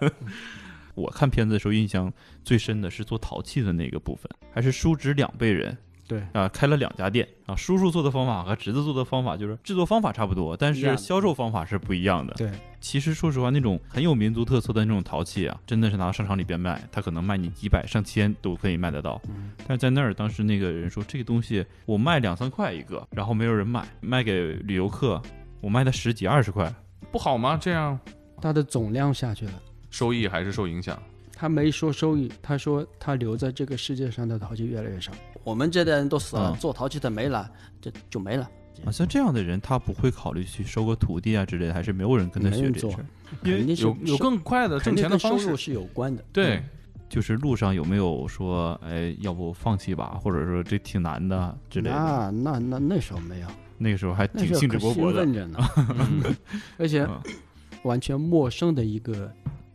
[0.96, 2.12] 我看片子的时候，印象
[2.44, 5.78] 最深的是做陶器的那个部分，还是叔侄两辈人，
[6.08, 7.56] 对啊，开了两家店啊。
[7.56, 12.34] 叔叔做的方法和侄子做的方法，就是制作方法差不多，但是销售方法是不一样的。
[12.36, 19.22] 对，其实说实话，那种很有民族特色的那种陶器啊，真的是拿到商场里边卖，他可能卖你几百上千都可以卖得到。
[19.60, 25.22] 但是在那儿，当时那个人说，这个东西我卖两三块一个，然后没有人买，卖给旅游客，
[25.62, 26.72] 我卖他十几二十块，
[27.12, 27.58] 不好吗？
[27.60, 27.98] 这样，
[28.42, 29.54] 它的总量下去了。
[29.94, 31.02] 收益还是受影响。
[31.36, 35.12] 他没说收益，他说他留在这个世界上的淘气越来越少。
[35.44, 38.50] 我们这代人都死了，做淘气的没了，这就没了。
[38.86, 42.98] 啊，像这样的人，他不会考虑去收个徒弟啊之类的，还是没有人跟他学这事。
[43.44, 46.24] 因为有有更快的挣钱的方式是有关的。
[46.34, 46.64] 对，
[47.08, 51.96] 就是路上有没有说，哎，要不放弃吧，或者说这挺难的之类的。
[51.96, 55.60] 那那那那时候没有，那个时候还挺兴致勃勃的呢，
[56.80, 57.08] 而且
[57.84, 59.32] 完全陌生的一个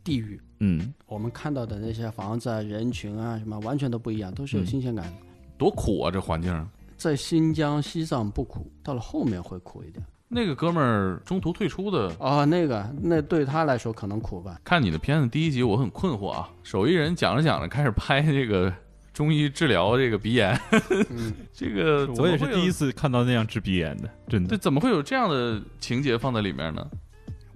[0.08, 0.40] 地域。
[0.60, 5.12] 嗯，我们看到的那些房子啊、人群啊，什么完全都不一样，都是有新鲜感的。
[5.58, 6.66] 多苦啊，这环境！
[6.96, 10.02] 在新疆、西藏不苦，到了后面会苦一点。
[10.26, 14.58] 那个哥们儿中途退出的啊，那个那对他来说可能苦吧。
[14.64, 16.48] 看你的片子第一集，我很困惑啊。
[16.62, 18.72] 手艺人讲着讲着开始拍这个
[19.12, 20.58] 中医治疗这个鼻炎，
[21.52, 24.50] 这个我也是第一次看到那样治鼻炎的，真的。
[24.50, 26.84] 这，怎么会有这样的情节放在里面呢？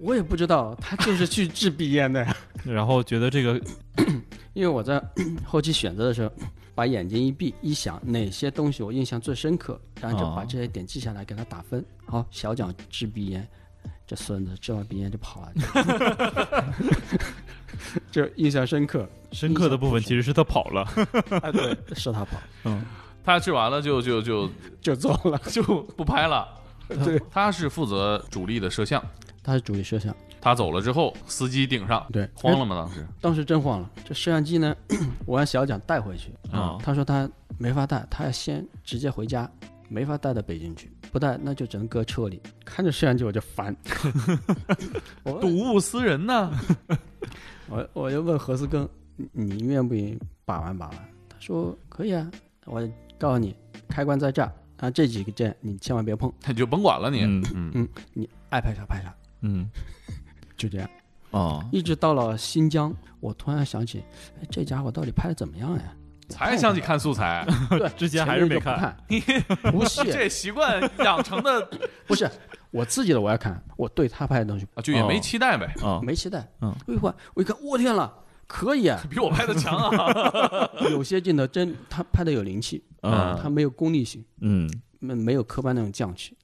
[0.03, 2.35] 我也不知道，他就是去治鼻炎的呀。
[2.65, 3.59] 然后觉得这个，
[4.53, 5.01] 因为我在
[5.45, 6.31] 后期选择的时候，
[6.75, 11.83] 把眼睛一闭一想，哪些东西我印象最深刻，然后就把这些点记下来，给他打分。
[12.05, 13.47] 好，小蒋治鼻炎，
[14.05, 15.53] 这孙子治完鼻炎就跑了，
[18.11, 19.07] 就印象深刻。
[19.31, 20.85] 深刻的部分其实是他跑了，
[21.53, 22.37] 对，是他跑。
[22.65, 22.83] 嗯，
[23.23, 24.49] 他治完了就就就
[24.81, 26.47] 就走了，就不拍了。
[27.03, 29.01] 对，他是负责主力的摄像。
[29.43, 32.75] 他是主力摄像，他走了之后，司机顶上，对，慌了吗？
[32.75, 33.89] 当时，当时真慌了。
[34.05, 34.75] 这摄像机呢，
[35.27, 36.77] 我让小蒋带回去啊。
[36.81, 39.49] 他说他没法带，他要先直接回家，
[39.89, 42.41] 没法带到北京去，不带那就只能搁车里。
[42.63, 43.75] 看着摄像机我就烦，
[45.23, 46.51] 睹物思人呢。
[47.69, 48.87] 我我就问何思更，
[49.31, 50.97] 你愿不愿意把玩把玩？
[51.29, 52.29] 他说可以啊。
[52.65, 52.81] 我
[53.19, 53.53] 告诉你，
[53.89, 57.23] 开关在这儿啊，这几个键你千万别碰， 你就甭管了你。
[57.23, 59.13] 嗯嗯，你爱拍啥拍啥。
[59.43, 59.69] 嗯，
[60.57, 60.89] 就这样
[61.31, 64.03] 哦，一直到了新疆，我突然想起，
[64.41, 65.93] 哎，这家伙到底拍的怎么样呀？
[66.29, 68.95] 才想起看素材，对，之前还是没看。
[69.07, 69.19] 你
[69.71, 71.69] 不屑， 这习惯养成的
[72.07, 72.27] 不是。
[72.71, 76.47] 我自己的我要看，我对他拍的东西啊，就也没期待呗，啊，没期待。
[76.61, 78.11] 嗯，我一看，我一看，我天了，
[78.47, 80.69] 可以啊，比我拍的强啊。
[80.89, 84.67] 有些镜头真他拍的有灵气，啊他没有功利性，嗯
[84.99, 86.35] 没没有科班那种匠气。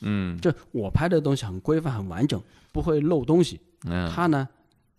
[0.00, 3.60] 嗯，就我拍的东西很规范、很完整，不会漏东西。
[3.84, 4.48] 嗯他呢，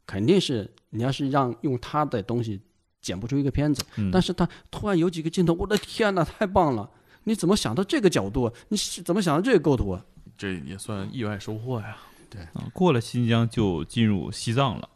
[0.06, 2.60] 肯定是你要是让用他的东西
[3.02, 6.90] 剪不出一个片子，嗯，但是他突然有几个镜头，我的天哪，太棒了！
[7.26, 8.52] 你怎么想到这个角度？
[8.70, 10.00] 你是怎么想到这个构图？
[10.38, 11.98] 这也算意外收获呀。
[12.54, 14.88] 啊过了新疆就进入西藏了。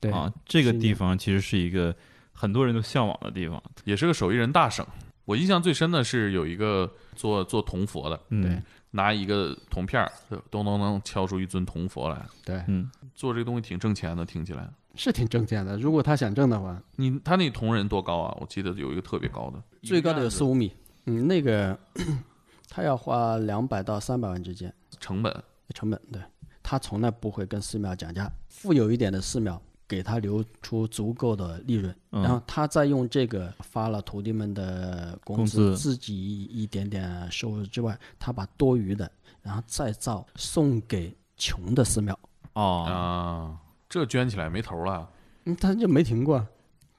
[0.00, 1.94] 对啊，这个地方其实是一个
[2.32, 3.62] 很多人都向往的地方。
[3.84, 4.84] 也是个手艺人大省。
[5.24, 10.10] 我印象最深的是有一个做做铜佛的，嗯对拿一个铜片儿，
[10.50, 12.26] 咚咚咚敲出一尊铜佛来。
[12.44, 14.68] 对，嗯做这个东西挺挣钱的，听起来。
[14.94, 15.76] 是挺挣钱的。
[15.76, 18.36] 如果他想挣的话，你他那铜人多高啊？
[18.40, 20.72] 我记得有一个特别高的，最高的有四五五米。
[21.04, 21.78] 嗯，那个
[22.68, 25.32] 他要花两百到三百万之间成本。
[25.74, 26.00] 成本。
[26.12, 26.20] 对，
[26.62, 39.10] 他从来不会跟寺庙讲价，富有一点的寺庙给他留出足够的利润，嗯然后他再用这个发了徒弟们的工工资自己一点点收入之外，他把多余的
[39.42, 42.16] 然后再造送给穷的寺庙。
[42.52, 43.56] 哦，啊，
[43.88, 45.08] 这捐起来没头了。
[45.44, 46.46] 嗯，他就没停过，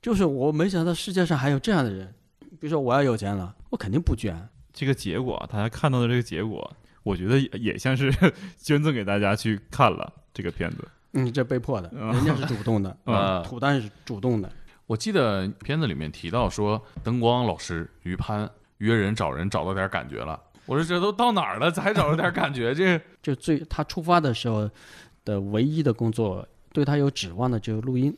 [0.02, 2.12] 就是我没想到世界上还有这样的人。
[2.60, 4.50] 比如说我要有钱了，我肯定不捐。
[4.74, 8.12] 这个结果，大家看到的这个结果，我觉得也也像是
[8.58, 10.88] 捐赠给大家去看了这个片子。
[11.14, 14.52] 嗯，这被迫的，嗯人家是主动的， 啊土蛋是主动的。
[14.86, 20.40] 我记得片子里面提到说，灯光老师于潘约人找人找到点感觉了。
[20.66, 22.74] 我说这都到哪儿了，才找到点感觉？
[22.74, 24.70] 这 就最他出发的时候
[25.26, 28.16] 的唯一的工作，对他有指望的就是录音，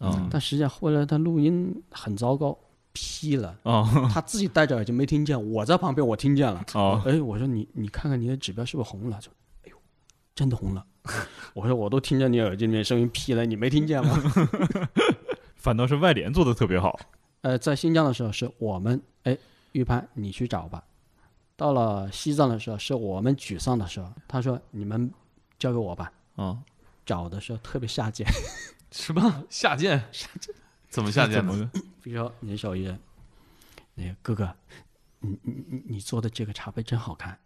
[0.00, 2.58] 嗯但实际上后来他录音很糟糕，
[2.92, 6.62] 劈了，啊他自己戴着耳机没听见，我在旁边我听见了。
[6.74, 9.18] 哦，哎，我说你你看看你的指标是不是红了？
[9.20, 9.32] 说，
[9.64, 9.76] 哎呦，
[10.34, 10.84] 真的红了。
[11.54, 14.18] 我说我都听见你耳机里面声音劈了，你没听见吗？
[15.56, 16.98] 反倒是外联做的特别好。
[17.42, 19.36] 呃，在新疆的时候是我们，哎，
[19.72, 20.82] 玉潘你去找吧。
[21.56, 25.10] 到了西藏的时候是我们沮丧的时候，他说你们
[25.58, 26.10] 交给我吧。
[26.36, 26.58] 啊，
[27.06, 28.26] 找的时候特别下贱，
[28.90, 30.02] 什么下贱？
[30.88, 31.52] 怎么下贱呢？
[31.52, 31.80] 怎么个？
[32.02, 32.98] 比如说你手艺人，
[33.94, 34.54] 那个哥哥，
[35.20, 37.38] 你你你你做的这个茶杯真好看，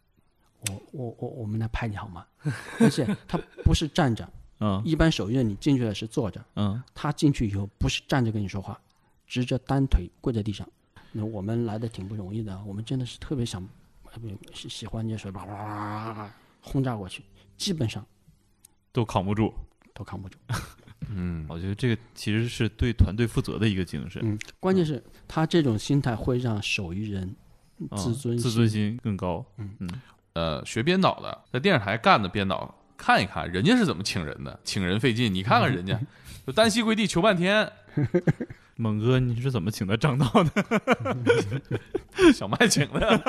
[0.66, 2.26] 我我我我们来拍你好吗？
[2.80, 4.28] 而且他不是站着，
[4.60, 8.78] 嗯一般手艺人你进去的是坐着，嗯他进去以后不是站着跟你说话，
[9.26, 10.68] 直着单腿跪在地上。
[11.12, 13.62] 那我们来的挺不容易的，我们真的是特别想，
[14.12, 17.22] 呃不喜喜欢你的水吧，哇哇哇轰炸过去，
[17.56, 18.04] 基本上
[18.92, 19.52] 都扛不住。
[19.94, 20.38] 都扛不住。
[21.08, 27.34] 嗯， 我觉得这个其实是对团队负责的一个精神，嗯，关键是他这种心态会让手艺人
[27.90, 29.44] 啊自尊自尊心更高。
[30.38, 35.98] 呃，学编导的，在电视台干的编导，看一看人家是怎么请人的，请人费劲，你看看人家，
[36.46, 37.68] 就单膝跪地求半天，
[38.76, 40.64] 猛哥，你是怎么请的张导的？
[42.32, 43.20] 小麦请的。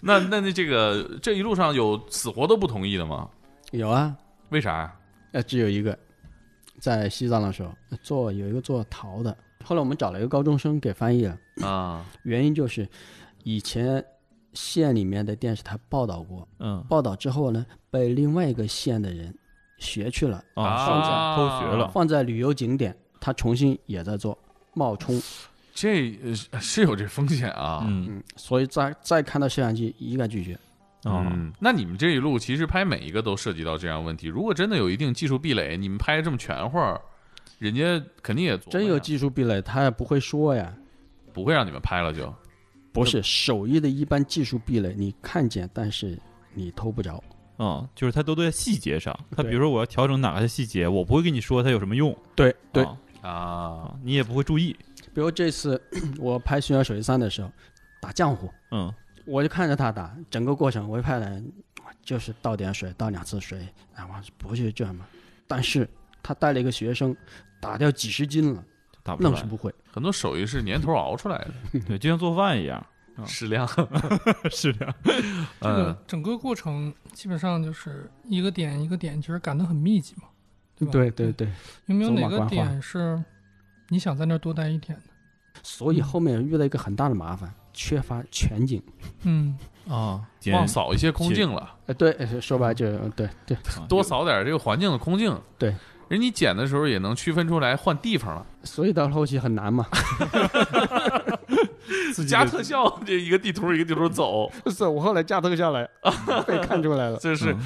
[0.00, 3.28] 那那那这个这一路上有死活都不同意的吗？
[3.70, 4.12] 有啊，
[4.48, 4.92] 为啥呀？
[5.30, 5.96] 呃，只有一个，
[6.80, 12.88] 在西藏的时候做有一个做陶的，后来我们找了一个高中生给翻译了，啊，原因就是
[13.44, 14.04] 以前
[14.52, 19.34] 县里面的电视台报道过，嗯报道之后呢，被另外一个县的人
[19.78, 21.88] 学去了，啊，放在偷学了。
[21.88, 24.36] 放在旅游景点，他重新也在做
[24.74, 25.20] 冒充，
[25.72, 27.84] 这呃是有这风险啊。
[27.86, 30.54] 嗯嗯，所以再再看到摄像机一概拒绝。
[31.04, 34.26] 啊，嗯，那你们这一路其实拍每一个都涉及到这样问题。
[34.26, 37.00] 如果真的有一定技术壁垒，你们拍这么全乎儿，
[37.58, 40.74] 人家肯定也做真有技术壁垒，他也不会说呀。
[41.32, 42.34] 不会让你们拍了就。
[42.92, 46.18] 不是手艺的一般技术壁垒，你看见，但是
[46.54, 47.22] 你偷不着。
[47.56, 49.14] 啊，就是它都在细节上。
[49.36, 52.16] 他比如说我要调整哪个细节，我不会跟你说它有什么用。
[52.34, 52.86] 对对，
[53.20, 54.74] 啊你也不会注意。
[55.12, 55.80] 比如这次
[56.18, 57.52] 我拍《寻找手艺三》的时候，
[58.00, 58.92] 打浆糊，嗯
[59.26, 61.52] 我就看着他打，整个过程我就拍人，
[62.02, 65.06] 就是倒点水，倒两次水，然后不是这样嘛。
[65.46, 65.86] 但是
[66.22, 67.14] 他带了一个学生，
[67.60, 68.64] 打掉几十斤了，
[69.10, 69.30] 打不出来。
[69.30, 69.74] 愣是不会。
[69.90, 71.38] 很多手艺是年头熬出来
[71.72, 72.84] 的，对，就像做饭一样。
[73.26, 73.68] 适量。
[74.50, 74.94] 适量。
[75.60, 80.28] 这个嗯整个过程基本上就是一个点一个点，其实赶得很密集嘛，
[80.76, 80.92] 对吧？
[80.92, 81.48] 对对对，
[81.86, 83.22] 有没有哪个点是
[83.88, 85.60] 你想在那儿多待一天的？
[85.62, 88.82] 所以后面遇到一个很大的麻烦，缺乏全景。
[89.24, 93.54] 嗯，啊，忘扫一些空镜了，呃，对，呃说白了就对对，
[93.86, 95.38] 多扫点这个环境的空镜。
[95.58, 95.74] 对，
[96.10, 98.44] 人你剪的时候也能区分出来换地方了。
[98.64, 99.86] 所以到后期很难嘛。
[102.28, 104.50] 加特效，这一个地图一个地图走。
[104.66, 105.88] 是我后来加特效来
[106.46, 107.16] 被看出来了。
[107.22, 107.56] 这是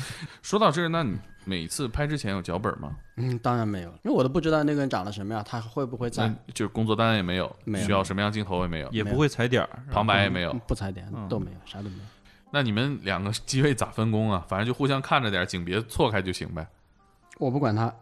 [0.43, 2.95] 说到这儿，那你每次拍之前有脚本吗？
[3.17, 12.03] 嗯，当然没有，因为我都不知道那个人长得什么样，他会不会在，就是工作单也没有，没有需要什么样镜头也没有，也不会踩点儿，旁白也没有，不踩点都没有，啥都没有。
[12.51, 14.45] 那你们两个机位咋分工啊？
[14.47, 16.67] 反正就互相看着点，景别错开就行呗。
[17.39, 17.93] 我不管他，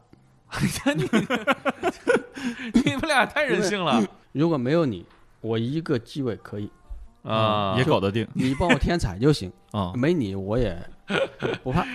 [0.96, 1.04] 你
[2.84, 4.02] 你们俩太任性了。
[4.32, 5.04] 如果没有你，
[5.40, 6.70] 我一个机位可以
[7.22, 8.26] 啊，也搞得定。
[8.34, 10.76] 你帮我添彩就行 啊，没你我也
[11.62, 11.86] 不怕。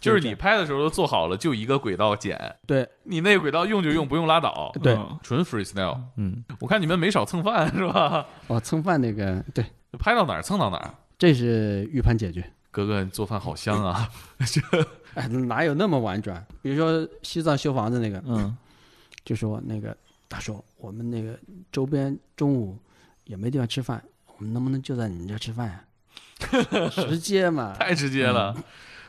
[0.00, 2.38] 就是你拍的时候都做好了，就一个轨道剪。
[2.66, 4.72] 对，你那轨道用就用，不用拉倒。
[4.82, 5.98] 对，纯 freestyle。
[6.16, 8.26] 嗯，我看你们没少蹭饭是吧？
[8.48, 9.64] 哦，蹭饭那个对，
[9.98, 10.94] 拍到哪儿蹭到哪儿。
[11.16, 12.44] 这是预判解决。
[12.74, 14.10] 哥哥做饭好香啊！
[15.14, 16.44] 哎，哪有那么婉转？
[16.60, 18.56] 比如说西藏修房子那个，嗯，
[19.24, 19.96] 就说那个
[20.28, 21.38] 他说我们那个
[21.70, 22.76] 周边中午
[23.26, 24.02] 也没地方吃饭，
[24.36, 25.84] 我们能不能就在你们家吃饭呀？
[27.08, 28.52] 直接嘛，太直接了。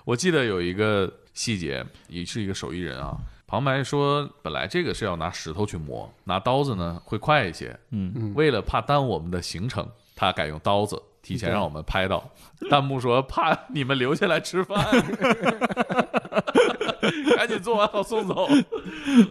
[0.04, 3.18] 我记得有一个细节，也是一个手艺人啊。
[3.48, 7.76] 旁白说，本来这个是要拿石头去磨，拿刀子呢会快一些。
[7.90, 11.02] 嗯，为了怕耽误我们的行程，他改用刀子。
[11.26, 12.24] 提前让我们拍到，
[12.70, 14.78] 弹幕说怕你们留下来吃饭，
[17.36, 18.48] 赶紧做完好送走。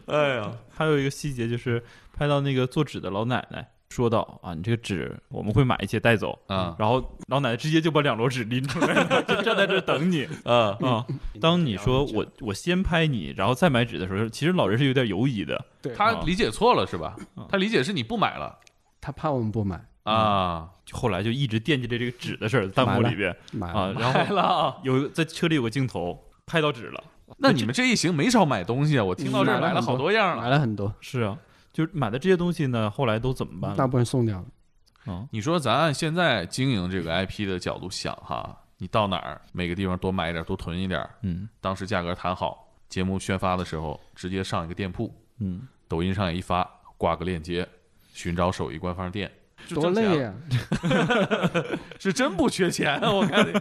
[0.06, 6.36] 哎呀，还有一个细节就是拍到那个做纸的老奶奶说到啊，你这个纸我们会买一些带走。
[6.48, 10.26] 啊，然后老奶奶直接就把两摞纸拎出来，就站在这等你。
[10.44, 10.76] 啊。
[10.80, 11.06] 啊。
[11.40, 15.64] 当你说我我先拍你，然后再买纸的时候，其实老人是有点犹疑的，
[15.96, 17.14] 他理解错了是吧？
[17.48, 18.58] 他理解是你不买了，
[19.00, 19.80] 他怕我们不买。
[20.04, 27.02] 啊，后来就一直惦记着这个纸的事儿，弹幕里边啊，然后了有在车里有个镜头拍到纸了，
[27.38, 29.04] 那你们这一行没少买东西啊！
[29.04, 30.94] 我听到这儿买了好多样了，买了很多。
[31.00, 31.38] 是啊，
[31.72, 33.76] 就是买的这些东西呢，后来都怎么办？
[33.76, 35.12] 大部分送掉了。
[35.12, 47.66] 啊，你说咱按现在经营这个 IP 的角度想哈，你到哪儿每个地方多买一点，多囤一点，嗯，当时价格谈好，节目宣发的时候直接上一个店铺，嗯，抖音上也一发，挂个链接，
[48.12, 49.30] 寻找手艺官方店。
[49.68, 50.34] 多累呀！
[51.98, 53.52] 是真不缺钱，我看你。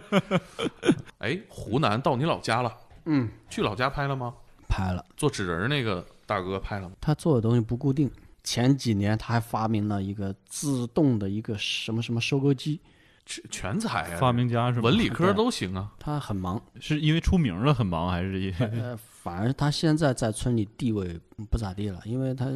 [1.18, 2.72] 哎，湖南到你老家了？
[3.06, 4.34] 嗯，去老家拍了吗？
[4.68, 5.04] 拍了。
[5.16, 6.96] 做纸人那个大哥拍了吗？
[7.00, 8.10] 他做的东西不固定。
[8.42, 12.78] 前几年他还发明了一个自动的一个什么什么收割机，
[13.24, 14.18] 全全才啊！
[14.18, 15.90] 发明家是吧文理科都行啊。
[15.98, 18.52] 他很忙，是因为出名了很忙，还是？
[18.58, 21.18] 呃，反而他现在在村里地位
[21.50, 22.46] 不咋地了，因为他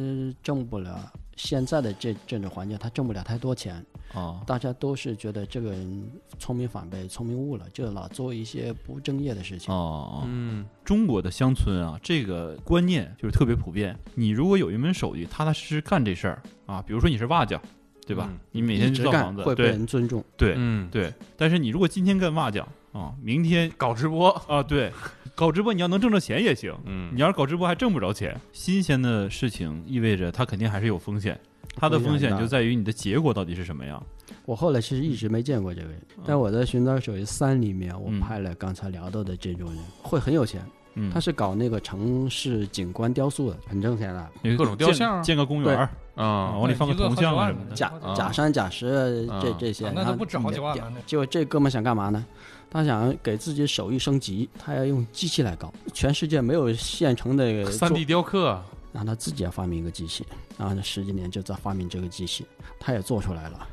[0.43, 1.11] 挣不了。
[1.35, 4.43] 现在的这政治环境，他挣不了太多钱啊！
[4.45, 10.21] 大家都是觉得这个人聪明反被聪明误了，就老做一些不正业的事情哦。
[10.27, 13.97] 嗯，中国的乡村啊，这个观念就是特别普遍。
[14.13, 17.59] 你如果有一门手艺，踏踏实实干这事儿啊，比如说你是瓦匠，
[18.05, 18.29] 对吧？
[18.51, 20.23] 你每天造房子，会被人尊重。
[20.37, 21.11] 对，嗯，对。
[21.35, 24.91] 但是你如果今天干瓦匠啊，明天搞直播啊，对。
[25.39, 31.39] 搞直播你要能挣着钱也行，嗯，你要是搞直播还挣不着钱，新鲜的事情意味着它肯定还是有风险，
[31.77, 34.03] 它的风险就在于你的结果到底是什么样。
[34.45, 40.61] 我后来其实一直没见过这个人，但我在《寻找手艺三》里面，我拍了刚才聊到的这种人，会很有钱。
[40.95, 45.77] 嗯，他是搞那个城市景观雕塑的，很挣钱的，各种雕像，建个公园
[46.15, 50.91] 啊，往里放个铜像什么的，假假山假石这这些，那都不止好几万了。
[51.05, 52.25] 结果这哥们想干嘛呢？
[52.71, 55.73] 他想给自己手艺升级，他要用机器来搞。
[55.93, 60.23] 全世界没有现成的三 D 雕刻，然后他自己要发明一个机器，
[60.57, 62.45] 然后这十几年就在发明这个机器，
[62.79, 63.67] 他也做出来了，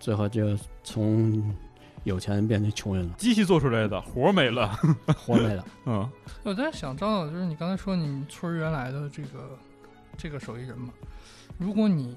[0.00, 1.54] 最后就从
[2.04, 3.14] 有钱人变成穷人了。
[3.18, 4.78] 机器做出来的活没了，
[5.16, 5.64] 活没了。
[5.84, 6.10] 嗯，
[6.42, 9.58] 我在想，张导，就是你刚才说你村原来的这个
[10.16, 10.88] 这个手艺人嘛，
[11.58, 12.16] 如果你。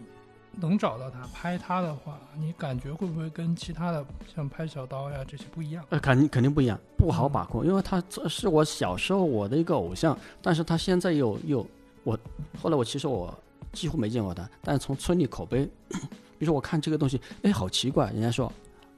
[0.60, 5.86] 能找到他拍他的话，你感觉会不会跟其他的像拍小刀呀这些不一样？
[5.90, 11.66] 呃，肯定肯定不一样，不好把控，因为他是我小时候我的一个偶像，但是他现在又又
[12.04, 12.18] 我
[12.62, 13.34] 后来我其实我
[13.74, 18.52] 几乎没见过他，但是从村里口碑，比如说我看这个东西，哎，好奇怪，人家说，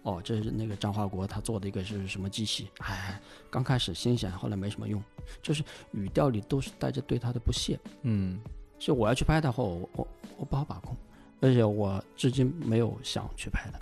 [0.04, 2.70] 哦，这是那个张华国他做的一个是什么机器？
[2.80, 5.02] 哎，刚开始新鲜，后来没什么用，
[5.42, 7.80] 就是语调里都是带着对他的不屑。
[8.04, 8.40] 嗯，
[8.78, 10.96] 所以我要去拍的话，我我我不好把控。
[11.40, 13.80] 而且我至今没有想去拍它，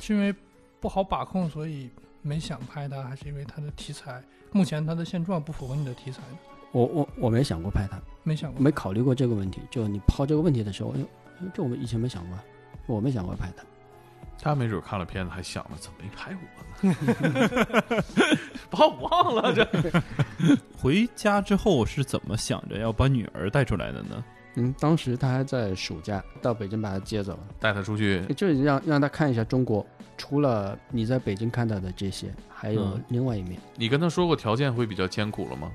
[0.00, 0.34] 是因为
[0.80, 1.88] 不好把控，所以
[2.22, 6.38] 没想拍它，还是因为它的题材目前它的现状不符合你的题材呢？
[6.72, 9.60] 我我我没想过拍它，没想过，没考虑过这个问题。
[9.70, 12.38] 就你抛这个问题的时候，哎，这我们以前没想过，
[12.86, 13.64] 我没想过拍它。
[14.42, 16.94] 他没准看了片子还想着怎么没拍我呢？
[18.70, 19.68] 把我忘了这。
[20.78, 24.24] 回家之后是怎么想着要把女儿带出来的呢？
[24.54, 29.86] 嗯，当时他还在暑假，到北京把他接走了，带他出去，就是让让他看一下中国，
[30.16, 33.60] 除了你在北京看到的这些，还有另外一面。
[33.76, 35.70] 你跟他说过条件会比较艰苦了吗？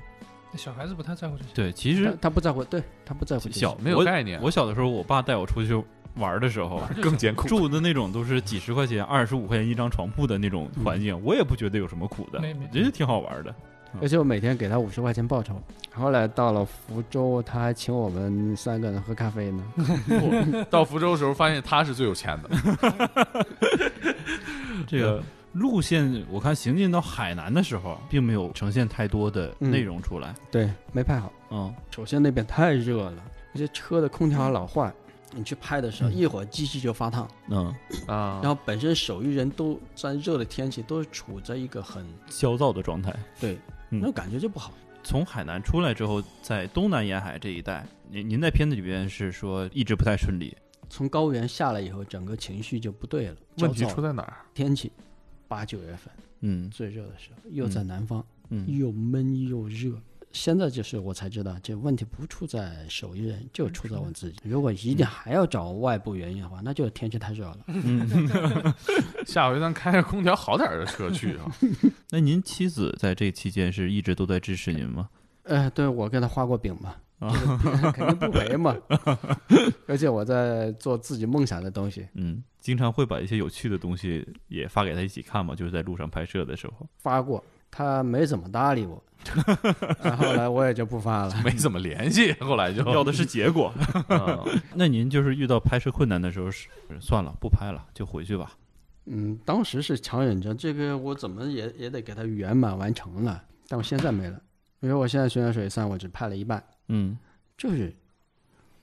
[0.56, 1.50] 小孩子不太在乎这些。
[1.54, 3.48] 对，其实他不在乎，对他不在乎。
[3.50, 4.40] 小没有概念。
[4.40, 5.74] 我小的时候，我爸带我出去
[6.14, 12.40] 玩的时候，更艰苦，住的那种都是几十块钱、二十五块钱一张床铺的那种环境，我也不觉得有什么苦的，
[12.72, 13.54] 觉得挺好玩的。
[14.00, 15.60] 而且我每天给他五十块钱报酬。
[15.92, 19.64] 后来到了福州，他还请我们三个人喝咖啡呢。
[20.68, 23.46] 到福州的时候，发现他是最有钱的。
[24.86, 25.22] 这个
[25.52, 30.34] 路线，我看行进到海南的时候，并没有呈现太多的内容出来。
[30.50, 31.32] 对，没拍好。
[31.50, 33.22] 嗯，首先那边太热了，
[33.54, 34.92] 而且车的空调老坏。
[35.32, 37.28] 你去拍的时候，一会儿机器就发烫。
[37.48, 37.74] 嗯
[38.06, 43.14] 啊，然后本身手艺人都在热的天气，都是处在一个很焦躁的状态。
[43.40, 43.58] 对。
[43.90, 44.72] 那感觉就不好。
[45.02, 50.56] 从海南出来之后，在东南沿海这一带，您您在片子里边是说一直不太顺利。
[50.88, 53.36] 从高原下来以后，整个情绪就不对了。
[53.58, 54.36] 问题出在哪儿？
[54.54, 54.90] 天气，
[55.46, 60.00] 八九月份，嗯，最热的时候，又在南方，嗯，又闷又热。
[60.36, 64.36] 现在就是我才知道，这问题不出在手艺人，就出在我自己。
[64.44, 67.58] 如果一定还要找外部原因的话，那就是天气太热了。
[69.26, 71.50] 下回咱开着空调好点的车去啊。
[72.10, 75.08] 那您妻子在这期间是一直都在支持您吗？
[75.44, 76.96] 呃，对我给她画过饼嘛，
[77.92, 78.76] 肯定不赔嘛。
[79.88, 82.06] 而且我在做自己梦想的东西。
[82.14, 87.42] 嗯，经常会把一些有趣的东西也发给他一起看嘛，就是在路上拍摄的时候发过。
[87.70, 89.02] 他没怎么搭理我，
[90.16, 92.32] 后来我也就不发了，没怎么联系。
[92.40, 93.72] 后来就要的是结果。
[94.74, 96.68] 那您就是遇到拍摄困难的时候，是
[97.00, 98.52] 算了，不拍了，就回去吧。
[99.06, 103.44] 嗯，当时是强忍着，这个我怎么也也得给他圆满完成了。
[103.68, 104.40] 但我现在没了，
[104.80, 106.62] 因为我现在《悬崖水三》我只拍了一半。
[106.88, 107.18] 嗯，
[107.58, 107.94] 就是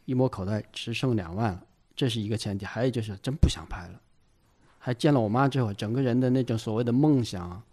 [0.05, 1.63] 一摸口袋只剩两万了，
[1.95, 2.65] 这是一个前提。
[2.65, 3.99] 还有就是真不想拍了，
[4.77, 7.63] 还见了我妈之后，整个人的那种所谓的梦想。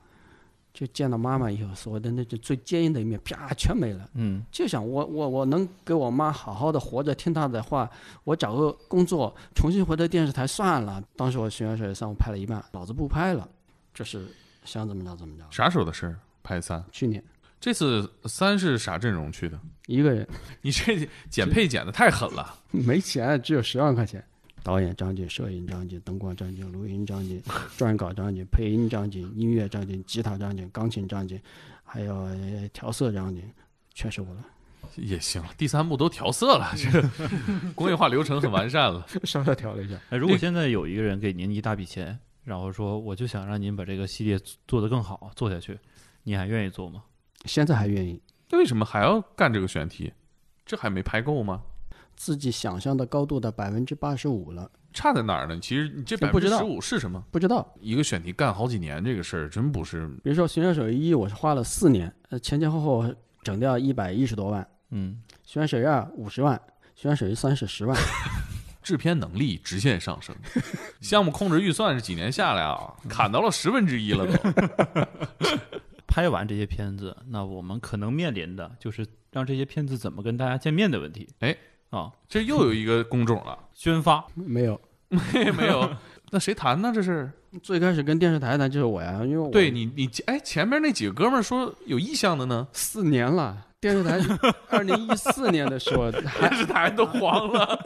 [0.72, 4.08] 就见到妈妈以后，所谓的那种最坚硬的一面，啪，全没了。
[4.14, 7.90] 嗯，就想我我我能给我妈好好的活着，听她的话，
[8.24, 11.02] 我找个工作，重新回到电视台算了。
[11.16, 13.48] 当时我《悬崖水三》我拍了一半，老子不拍了，
[13.92, 14.26] 这是
[14.64, 15.44] 想怎么着怎么着。
[15.50, 16.16] 啥时候的事？
[16.42, 16.82] 拍三？
[16.92, 17.22] 去年。
[17.60, 19.58] 这次三是啥阵容去的？
[19.86, 20.26] 一个人。
[20.62, 22.54] 你这减配减的太狠了。
[22.70, 24.24] 没钱，只有十万块钱。
[24.62, 27.40] 导演张晋，摄影张晋，灯光张晋，录音张晋，
[27.76, 31.40] 撰稿张晋，配音张晋，音乐张晋，吉他张晋，钢琴张晋，
[31.84, 32.28] 还有
[32.72, 33.42] 调色张晋，
[33.94, 34.44] 全是我了。
[34.96, 37.08] 也行，第三部都调色了， 这个
[37.74, 39.94] 工业化流程很完善了， 稍稍调了一下。
[40.10, 45.78] 哎，如果现在有一个人给您一大笔钱，然后说我就想让您把这个系列做得更好，做下去，
[46.24, 47.04] 你还愿意做吗？
[47.44, 48.20] 现在还愿意。
[48.50, 50.12] 那为什么还要干这个选题？
[50.66, 51.62] 这还没拍够吗？
[52.20, 55.58] 自己想象的高度的百分之八十五了，差在哪儿呢？
[55.58, 57.24] 其实你这百分之十五是什么？
[57.30, 57.66] 不知道。
[57.80, 60.06] 一个选题干好几年，这个事儿真不是。
[60.22, 64.68] 比如说《悬崖手一》，我是花了四年，呃，前前后后整掉一百一十多万。
[64.90, 66.54] 嗯，《悬崖手二》五十万，
[66.94, 67.96] 《悬崖手一三》是十万。
[68.84, 70.36] 制片能力直线上升，
[71.00, 74.34] 项目控制预算是几年下来啊，砍到了十分之一了都。
[76.06, 81.26] 拍完这些片子，那我们可能面临的就是让这些片子怎么跟大家见面的问题。
[81.38, 81.56] 哎。
[81.90, 85.88] 啊，这又有一个工种了，宣发没有，没没有，
[86.30, 86.90] 那谁谈呢？
[86.94, 87.30] 这是
[87.62, 94.20] 最开始跟电视台谈就是我呀，因为对你你哎，前面那几个哥们儿说有意向的呢，四年了，电视台
[94.68, 97.78] 二零一四年的时候，电视台都黄了，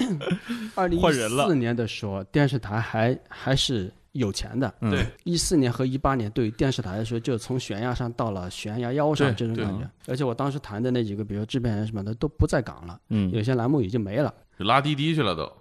[0.75, 1.13] 二零一
[1.47, 3.93] 四年的时候， 电视台还还是。
[4.15, 9.89] 有钱的，对，一四年和一八年对于电视台来说，就从悬崖上到了悬崖腰上这种感觉。
[10.07, 14.33] 而且我当时谈的那几个，比如制片人什么的，都不在岗了，嗯，有些栏目已经没了。
[14.59, 15.53] 拉滴滴去了都，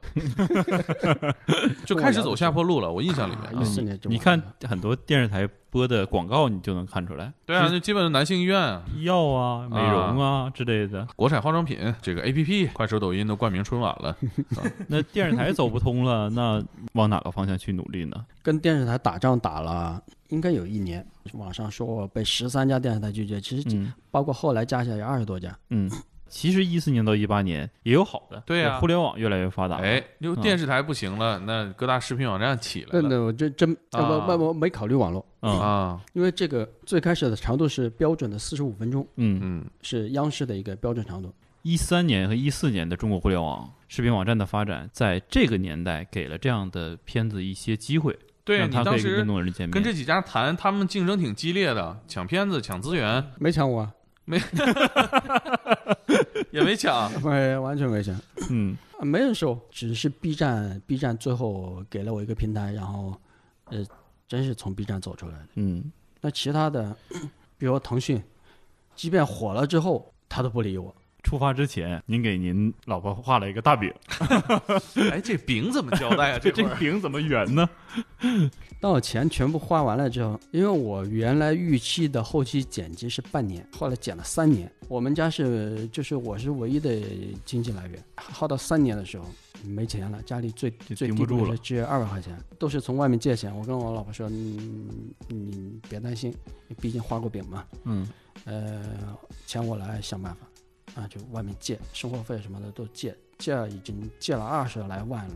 [1.85, 2.91] 就开始走下坡路了。
[2.91, 7.33] 我印象里面，一四年就你看很多电视台播的广告，你就能看出来。
[7.45, 11.07] 对啊，就基本男性医院、医药啊、美容啊之类的。
[11.15, 14.15] 国产化妆品，这个 A P P、快手、抖音都冠名春晚了。
[14.87, 16.63] 那电视台走不通了，那
[16.93, 18.25] 往哪个方向去努力呢？
[18.43, 21.03] 跟电视台打仗打了，应该有一年。
[21.33, 25.57] 网上说我被十三家电视台拒绝，其实包括后来加起来有二十多家。
[25.71, 25.89] 嗯。
[26.33, 29.75] 其实一四年到一八年也有好的，对呀，互联网越来越发达。
[29.75, 33.07] 哎，因为电视台不行了，那各大视频网站起来了。
[33.07, 35.23] 那我这真不不不没考虑网络。
[35.41, 39.39] 啊，因为这个最开始的长度是标准的四十五分钟，嗯。
[39.43, 41.31] 嗯，是央视的一个标准长度。
[41.61, 49.23] 一三年和一四年的中国互联网视频网站的发展，在这个年代给了这样的片子一些机会，对你当时
[49.71, 53.87] 跟这几家谈，他们竞争挺激烈的，抢片子、抢资源，没抢我。
[54.25, 54.41] 没，
[56.51, 58.15] 也没抢，没完全没抢，
[58.49, 63.15] 嗯，没人收，只是 B 站 B 站最后给了我一个平台，然后
[63.65, 63.85] 呃，
[64.27, 65.47] 真是从 B 站走出来的。
[65.55, 66.95] 嗯，那其他的，
[67.57, 68.23] 比如腾讯，
[68.95, 70.95] 即便火了之后，他都不理我。
[71.23, 73.91] 出发之前，您给您老婆画了一个大饼，
[75.09, 76.39] 哎，这饼怎么交代啊？
[76.43, 77.67] 这这饼怎么圆呢？
[78.79, 84.69] 当我钱全部花完了之后，因为我原来预期的后期剪辑是半年，后来剪了三年。
[84.89, 87.01] 我们家是就是我是唯一的
[87.45, 89.25] 经济来源，耗到三年的时候
[89.65, 93.55] 没钱了，家里最最低住了，只有二百块钱，都是从外面借钱。
[93.55, 94.89] 我跟我老婆说，你
[95.29, 96.35] 你别担心，
[96.81, 98.05] 毕竟画过饼嘛，嗯，
[98.43, 98.83] 呃，
[99.47, 100.45] 钱我来想办法。
[100.95, 105.35] 啊，就外面借生活费什么的都借，借了已经借了二十来万了。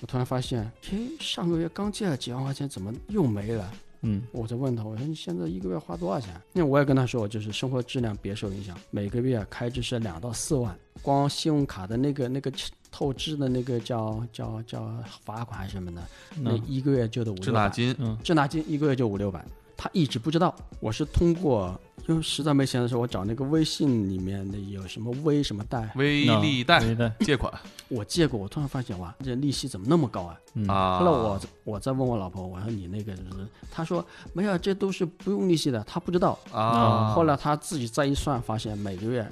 [0.00, 3.72] 我突然发现，嘿，上个月刚借了几万块钱，怎么又没了？
[4.02, 6.38] 嗯，我就问他，我说你现在一个月花多少钱？
[6.52, 12.52] 因为我也跟他说，我就是生活质量别受影响，每个月开支是两到四万，光信用卡的那个那个
[12.90, 16.02] 透支的那个叫叫叫罚款什么的，
[16.36, 17.44] 那一个月就得五六百。
[17.44, 19.44] 滞纳金，嗯，滞纳金一个月就五六百。
[19.78, 21.78] 他一直不知道，我是通过，
[22.08, 26.80] 因为实在没钱的时候，我找那个微信里面的有什么微什么贷、微利贷
[27.20, 27.52] 借款，
[27.88, 30.40] 我借过，我突然发现哇，这利息怎么那么高啊？
[30.68, 30.98] 啊！
[30.98, 37.12] 后来我我再问我老婆，我说你那个就是，她说没有，这都是不用利息的，她不知道啊。
[37.12, 39.26] 后来她自己再一算，发现每个月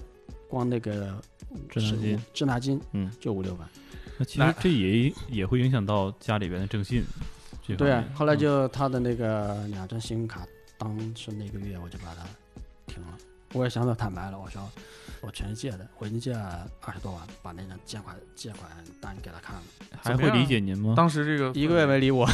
[0.48, 1.14] 光那个
[1.70, 3.68] 滞纳金，滞纳金，嗯，就五六万。
[4.18, 7.04] 那其实这也也会影响到家里边的征信。
[7.78, 10.46] 对啊，后来就他的那个两张信用卡，
[10.76, 12.22] 当时那个月我就把它
[12.94, 13.18] 停了。
[13.52, 14.60] 我也向他坦白了，我说
[15.20, 18.68] 我全是借的，我已经借了二十多万，把那张借款借款
[19.00, 19.62] 单给他看了。
[19.96, 20.94] 还会理解您吗？
[20.96, 22.28] 当时这个一个月没理我，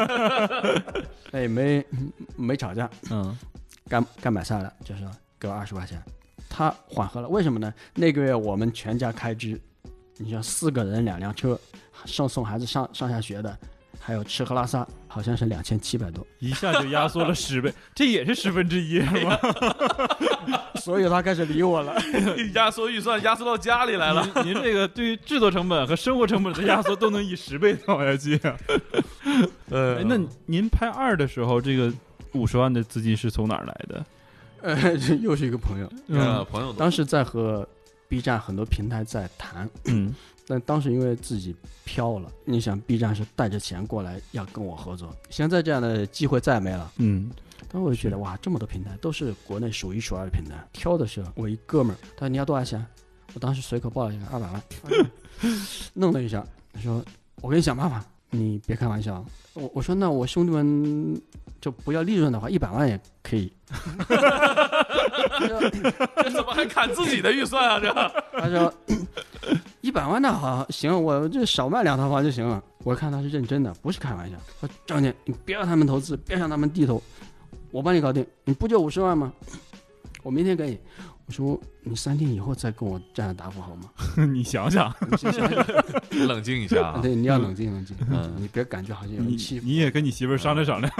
[1.32, 1.84] 哎，没
[2.36, 3.36] 没吵架，嗯，
[3.88, 5.08] 该该买菜了，就是
[5.38, 6.02] 给我二十块钱，
[6.50, 7.28] 他缓和了。
[7.28, 7.72] 为什么呢？
[7.94, 9.58] 那个月我们全家开支，
[10.18, 11.58] 你像四个人两辆车，
[12.04, 13.58] 送送孩子上上下学的。
[13.98, 19.38] 还有吃喝拉撒，好像是两千七百多，一下就压缩了十倍，这也是十分之一， 是吗？
[20.76, 21.94] 所以他开始理我了，
[22.54, 24.24] 压缩预算压缩到家里来了。
[24.44, 28.56] 您这个对于制作成本和生活成本的压缩都能以十倍往下计啊。
[29.70, 30.16] 呃，那
[30.46, 31.92] 您拍二的时候，这个
[32.32, 34.06] 五十万的资金是从哪儿来的？
[34.62, 37.66] 呃，又是一个朋友，嗯，朋友，当时在和
[38.08, 40.14] B 站很多平台在谈，嗯。
[40.46, 46.92] 但当时因为自己飘了，你想 B 站是带着钱过来要跟我合作，现在这样的机会再也没了。
[46.98, 47.30] 嗯，
[47.68, 52.84] 当时我就觉得哇，这么多平台都是国内数一数二的平台，挑的时候我一哥们儿，他说你要多少钱？
[53.34, 54.62] 我当时随口报了一个二百万，
[55.92, 57.04] 弄了一下，他说
[57.42, 59.24] 我给你想办法，你别开玩笑。
[59.54, 61.20] 我我说那我兄弟们
[61.60, 63.52] 就不要利润的话，一百万也可以。
[66.22, 67.80] 这怎么还砍自己的预算啊？
[67.80, 67.92] 这
[68.40, 68.72] 他说
[69.80, 72.62] 一百万那好行，我就少卖两套房就行了。
[72.84, 74.36] 我看他是认真的，不是开玩笑。
[74.60, 77.02] 说张姐，你别让他们投资，别向他们低头，
[77.70, 78.24] 我帮你搞定。
[78.44, 79.32] 你不就五十万吗？
[80.22, 80.78] 我明天给你。
[81.28, 83.90] 我说你三天以后再跟我这样答复好吗？
[84.32, 84.94] 你想想，
[86.28, 86.96] 冷静一下。
[87.02, 87.96] 对，你要冷静冷静。
[88.08, 89.66] 嗯，你别感觉好像有人欺负。
[89.66, 90.92] 你也跟你媳妇商量商量。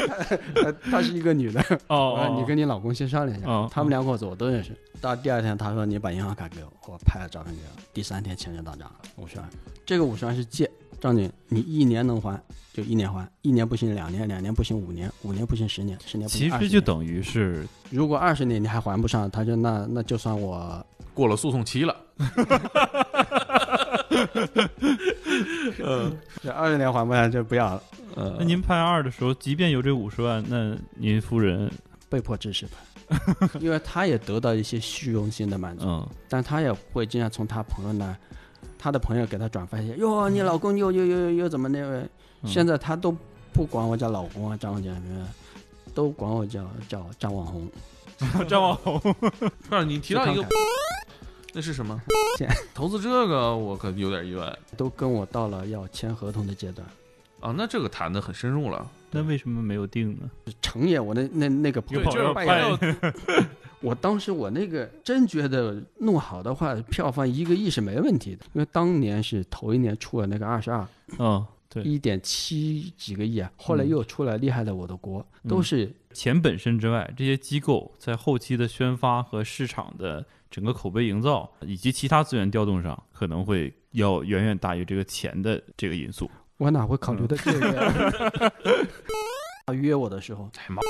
[0.90, 1.64] 她是一个女的。
[1.86, 2.36] 哦。
[2.38, 3.48] 你跟你老公先商量一下。
[3.48, 3.68] 哦。
[3.72, 4.76] 他们两口子我都认识。
[5.00, 7.82] 到第二天，他说你把银行卡给我，我拍了照片给他。
[7.94, 9.48] 第三天钱就到账了，五十万。
[9.86, 10.70] 这个五十万是借。
[11.00, 12.40] 张姐，你一年能还
[12.72, 20.84] 就一年还，一年不行两年，两年不行五年，五年不行十年，十年不行其实就等于是，如果二十年你还还不上，他就那那就算我
[21.14, 21.96] 过了诉讼期了。
[25.84, 27.82] 嗯， 这二十年还不上就不要了。
[28.14, 31.70] 呃，那您判二的时候，即便有这五十万，那您夫人
[32.08, 32.78] 被迫支持吧，
[33.60, 38.16] 因为他也得到一些虚荣心的满足，嗯，但他也会经常从他朋友那。
[38.78, 42.08] 他的朋友给他转发一些，哟，你老公又又又又怎么那位？
[42.44, 43.16] 现在他都
[43.52, 45.28] 不管我叫老公啊，张姐什么，
[45.94, 47.68] 都管我叫叫张网红。
[48.48, 49.00] 张网红，
[49.68, 50.46] 不是你提到一个，
[51.52, 52.00] 那是什么？
[52.74, 56.86] 投资这个我可有点意外，都跟我到了要签合同的阶段。
[57.40, 58.86] 啊，那这个谈的很深入了。
[59.10, 60.30] 那为什么没有定呢？
[60.62, 62.96] 成也我那那那个朋友扮演。
[63.80, 70.86] 我当时我那个真觉得弄好的话，票房一个亿是没问题的，因为当年是头一年出了那个二十二，
[71.18, 86.30] 嗯，对，一点七几个亿啊，后来又出来厉害的我的国，都是钱本身之外，这些机构在后期的宣发和市场的整个口碑营造以及其他资源调动上，可能会要远远大于这个钱的这个因素。
[86.56, 88.52] 我哪会考虑到这个？
[89.66, 90.80] 他约我的时候，哎妈，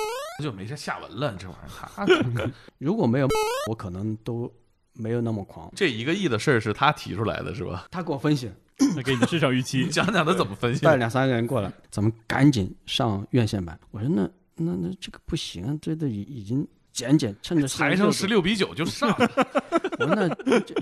[0.42, 2.06] 就没下下文了，这玩意儿
[2.36, 3.28] 他如果没有
[3.70, 4.52] 我可能都
[4.92, 5.72] 没有那么狂。
[5.74, 7.86] 这一个亿的事儿是他提出来的，是吧？
[7.90, 8.50] 他给我分析，
[8.94, 10.84] 那给你市场预期， 讲讲他怎么分析？
[10.84, 13.80] 带两三个人过来，咱们赶紧上院线版。
[13.92, 19.08] 我说那那那这个不行啊，这都已已经减减，趁着裁成十六比九就上，
[19.98, 20.74] 我说那这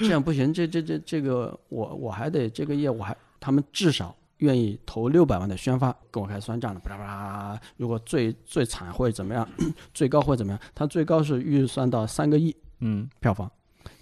[0.00, 9.48] 这样不行，这这这这个我我还得这个业我还他们至少愿意投六百万的宣发，跟我开始算账了，啪啦啪啦，如果最最惨会怎么样，
[9.94, 10.60] 最高会怎么样？
[10.74, 13.50] 他最高是预算到三个亿嗯，票房，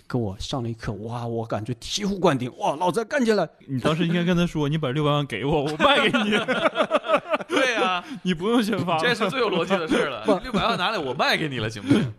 [0.09, 3.49] 给我上了一课，哇，我感觉醍醐灌顶，哇，老子要干起来！
[3.69, 6.31] 你当时应该跟他说，你把六百万给我，我 卖给你，
[7.49, 10.41] 对呀、 你不用宣发了，这是最有逻辑的事儿了。
[10.43, 12.13] 六百万拿来，我卖给你了，行不行？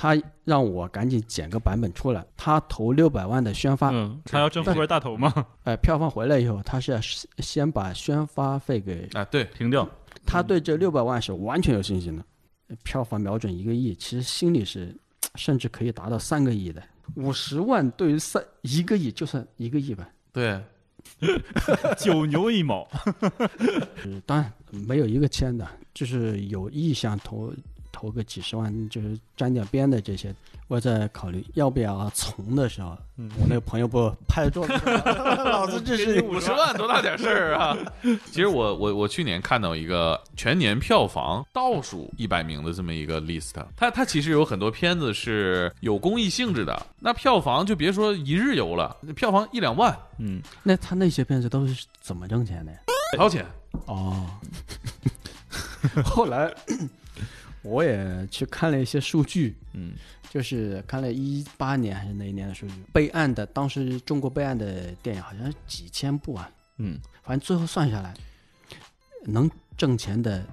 [0.00, 5.44] 他让我赶紧剪个版本出来，他投六百万的宣发，嗯，他要挣富贵大头吗？
[5.64, 9.88] 呃，票房回来以后，他是要先先把宣发费给啊，对，停掉，
[10.24, 12.24] 他对这六百万是完全有信心的，
[12.84, 14.96] 票房瞄准一个亿，其实心里是
[15.34, 16.80] 甚至可以达到三个亿的。
[17.16, 20.08] 五十万对于三一个亿，就算一个亿吧。
[20.32, 20.62] 对，
[21.98, 22.88] 九牛一毛，
[24.04, 27.52] 呃 当然没有一个签的，就是有意向投
[27.98, 30.32] 投个几十万，就是沾点边的这些，
[30.68, 34.92] 我在考虑要不要从的时候，嗯我那个朋友不拍桌子说，
[35.42, 37.76] 老子这是五十万多大点事儿啊！
[38.30, 52.78] 其实我我我去年看到一个全年票房倒数一百名的这么一个 list，它它其实有很多片子是有公益性质的，那票房就别说一日游了，票房一两万，嗯，那他那些片子都是怎么挣钱的呀？
[53.16, 53.44] 掏钱。
[53.86, 54.24] 哦，
[56.04, 56.52] 后来
[57.68, 59.92] 我也去看了一些数据，嗯，
[60.30, 68.14] 就是看了一八年还是哪一年的数据，备案的当时中国备案的电影好像几千部啊，嗯，反正最后算下来，
[69.24, 70.44] 能挣钱的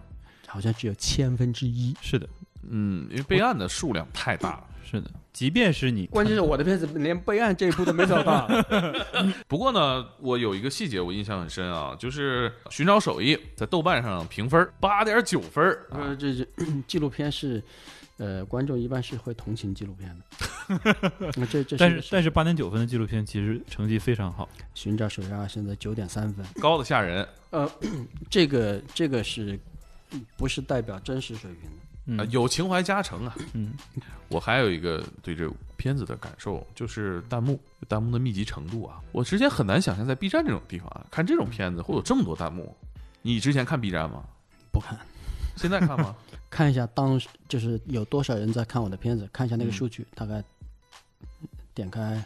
[0.45, 1.95] 好像只有千分之一。
[2.01, 2.28] 是的，
[2.70, 4.68] 嗯，因为备案的数量太大了。
[4.84, 8.47] 是的，即便是你关键是我的片子连备案这一步都没找到。
[9.49, 16.47] 不过呢，我有一个细节我印象很深啊，就是《寻找手艺》在豆瓣上评分八点九分呃，这这
[16.88, 17.61] 纪录片是，
[18.15, 21.31] 呃，观众一般是会同情纪录片的。
[21.36, 26.45] 那这这是但是但是八点九分的纪录片其实成绩非常好，寻找手艺啊现在九点三分。
[26.61, 27.27] 高的吓人。
[27.49, 27.69] 呃，
[28.31, 29.59] 这个这个是
[30.38, 31.77] 不是代表真实水平的？
[32.06, 33.36] 嗯啊，有情怀加成啊。
[33.53, 33.74] 嗯，
[34.30, 42.76] 我还有一个对这片子的感受，就是弹幕，弹幕的密集程度啊，我之前很难想象在 B 站这种地方啊，看这种片子会有这么多弹幕。
[43.22, 44.24] 你之前看 B 站吗？
[44.72, 44.99] 不看，
[45.56, 46.16] 现在看吗？
[46.49, 50.43] 看一下当时就是有多少人在看我的片子，看一下那个嗯数据，大概
[51.74, 52.24] 点开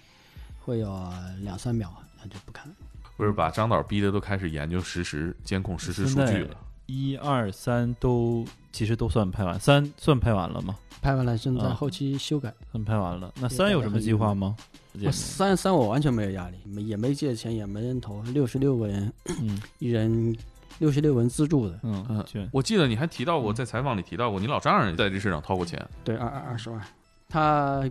[0.59, 1.11] 会有
[1.41, 2.75] 两三秒，那就不看了。
[3.17, 6.55] 不是把张导逼的都开始研究实时监控实时数据了。
[6.85, 10.75] 一二三都其实都算拍完，三算拍完了吗？
[11.01, 12.53] 拍完了，正在啊后期修改。
[12.71, 13.33] 算拍完了。
[13.39, 14.55] 那三有什么计划吗？
[15.03, 20.35] 我三三我完全没有压力，没也没借钱，也没人投，六十六个人，嗯 一人
[20.79, 25.87] 六十六个人资助的，嗯嗯我记得你还提到过，在采访里提到过，你老丈人在这事上掏过钱。
[26.03, 26.81] 对，二二二十万，
[27.29, 27.89] 他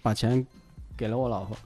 [0.00, 0.44] 把钱
[0.96, 1.56] 给了我老婆，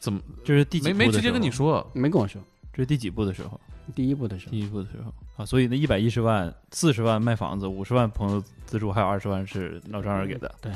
[0.00, 1.50] 怎么这是第几没没直接跟你？
[1.50, 1.86] 说？
[1.92, 2.42] 没跟我说。
[2.72, 3.60] 这是第几部的时候？
[3.94, 10.54] 第一步的时候，第一步的时候啊，所以那一百一十万，四十万卖房子，五十万朋友资助，还有二十万是老丈人给的。
[10.60, 10.72] 对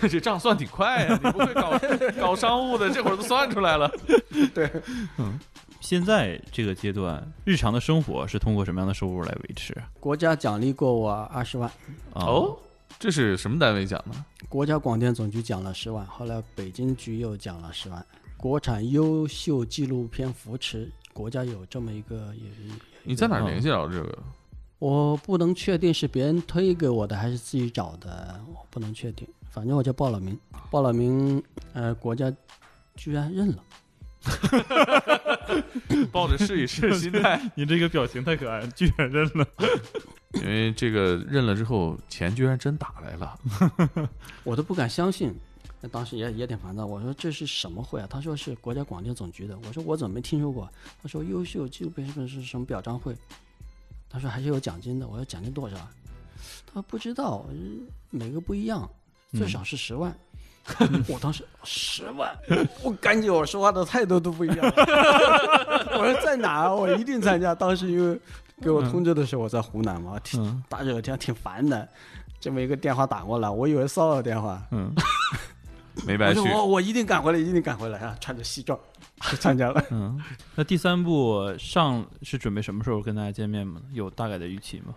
[0.08, 1.78] 这账算挺快呀、你不会搞
[2.20, 3.88] 搞商务的，这会儿都算出来了。
[4.52, 4.68] 对，
[5.18, 5.38] 嗯
[5.80, 9.72] 现在这个阶段，日常的生活是通过什么样的收入来维持？
[10.00, 11.70] 国家奖励过我二十万，
[12.12, 12.58] 啊、哦，
[12.98, 14.24] 这是什么单位奖呢？
[14.48, 18.04] 国家广电总局奖了十万，后来北京局又奖了十万。
[18.36, 22.48] 国产优秀纪录片扶持，国家有这么一个也。
[23.02, 24.18] 你在哪儿联系到这个？
[24.78, 29.26] 我不能确定是别人推给我的还是自己找的，我不能确定。
[29.50, 30.38] 反正我就报了名，
[30.70, 31.42] 报了名，
[31.72, 32.32] 呃，国家
[32.94, 33.64] 居然认了。
[36.12, 39.44] 抱着试一试的心态， 你这个表情太可爱，居然认了。
[40.34, 43.36] 因为这个认了之后，钱居然真打来了。
[44.44, 45.34] 我都不敢相信。
[45.80, 48.06] 那当时也也挺烦躁，我说这是什么会啊？
[48.10, 50.68] 他说是国家广电总局的，我说我怎么没听说过？
[51.02, 53.16] 他说优秀纪录片是是什么表彰会？
[54.10, 55.76] 他说还是有奖金的，我说奖金多少？
[56.66, 57.44] 他说不知道，
[58.10, 58.88] 每个不一样，
[59.32, 60.16] 最少是十万。
[61.08, 62.36] 我当时十万，
[62.82, 64.58] 我感觉我说话的态度都不一样。
[64.60, 66.76] 我说在哪儿？
[66.76, 67.54] 我一定参加。
[67.54, 68.20] 当时因为
[68.60, 71.88] 给我通知的时候我在湖南嘛，挺嗯大热天挺烦的，
[72.38, 74.62] 这么一个电话打过来，我以为骚扰电话。
[74.70, 74.92] 嗯，
[76.06, 76.56] 没白去我说。
[76.56, 78.16] 我我一定赶回来，一定赶回来啊！
[78.20, 78.78] 穿着西装
[79.22, 79.84] 去，参加了。
[79.90, 80.20] 嗯，
[80.54, 83.80] 那第三部上是准备什么时候跟大家见面吗？
[83.92, 84.94] 有大概的预期吗？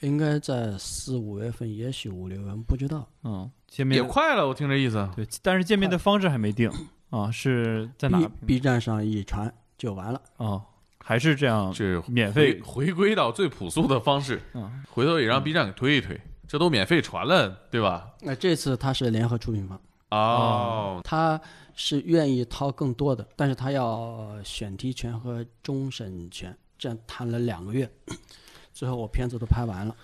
[0.00, 3.08] 应该在四五月份，也许五六月份，不知道。
[3.22, 5.08] 嗯，见面也快了，我听这意思。
[5.16, 6.70] 对，但是见面的方式还没定
[7.10, 10.60] 啊，是在哪 B 站上一传就完了啊？
[10.98, 11.72] 还是这样？
[11.72, 14.42] 是免费回归到最朴素的方式。
[14.52, 18.10] 嗯，回头也让 B 站给推一推，这都免费传了，对吧？
[18.20, 19.80] 那这次他是联合出品方
[20.14, 21.40] 哦，他
[21.74, 27.90] 是愿意掏更多的，但是他要选题权和终审权，这样谈了两个月。
[28.72, 29.96] 最后我片子都拍完了。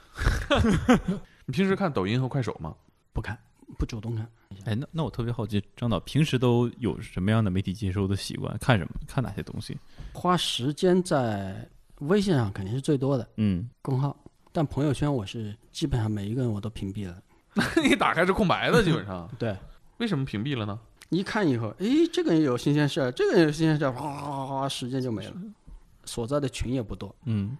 [1.44, 2.74] 你平时看抖音和快手吗？
[3.12, 3.36] 不看，
[3.78, 4.28] 不主动看。
[4.64, 8.56] 哎，那那我特别好奇，张导平时都有什么样的媒体接收的习惯？
[8.58, 8.90] 看什么？
[9.08, 9.76] 看哪些东西？
[10.12, 11.68] 花时间在
[12.00, 14.16] 微信上肯定是最多的，嗯，公号。
[14.52, 17.20] 但朋友圈我是基本上每一个人我都屏蔽了。
[17.54, 19.28] 那 你打开是空白的，基本上。
[19.38, 19.56] 对。
[20.00, 20.80] 为什么屏蔽了呢？
[21.10, 25.34] 一看以后，哎，这个人有新鲜事儿，这个人有新鲜事儿，哗哗哗，时间就没了。
[26.04, 27.56] 所在的群也不多，嗯。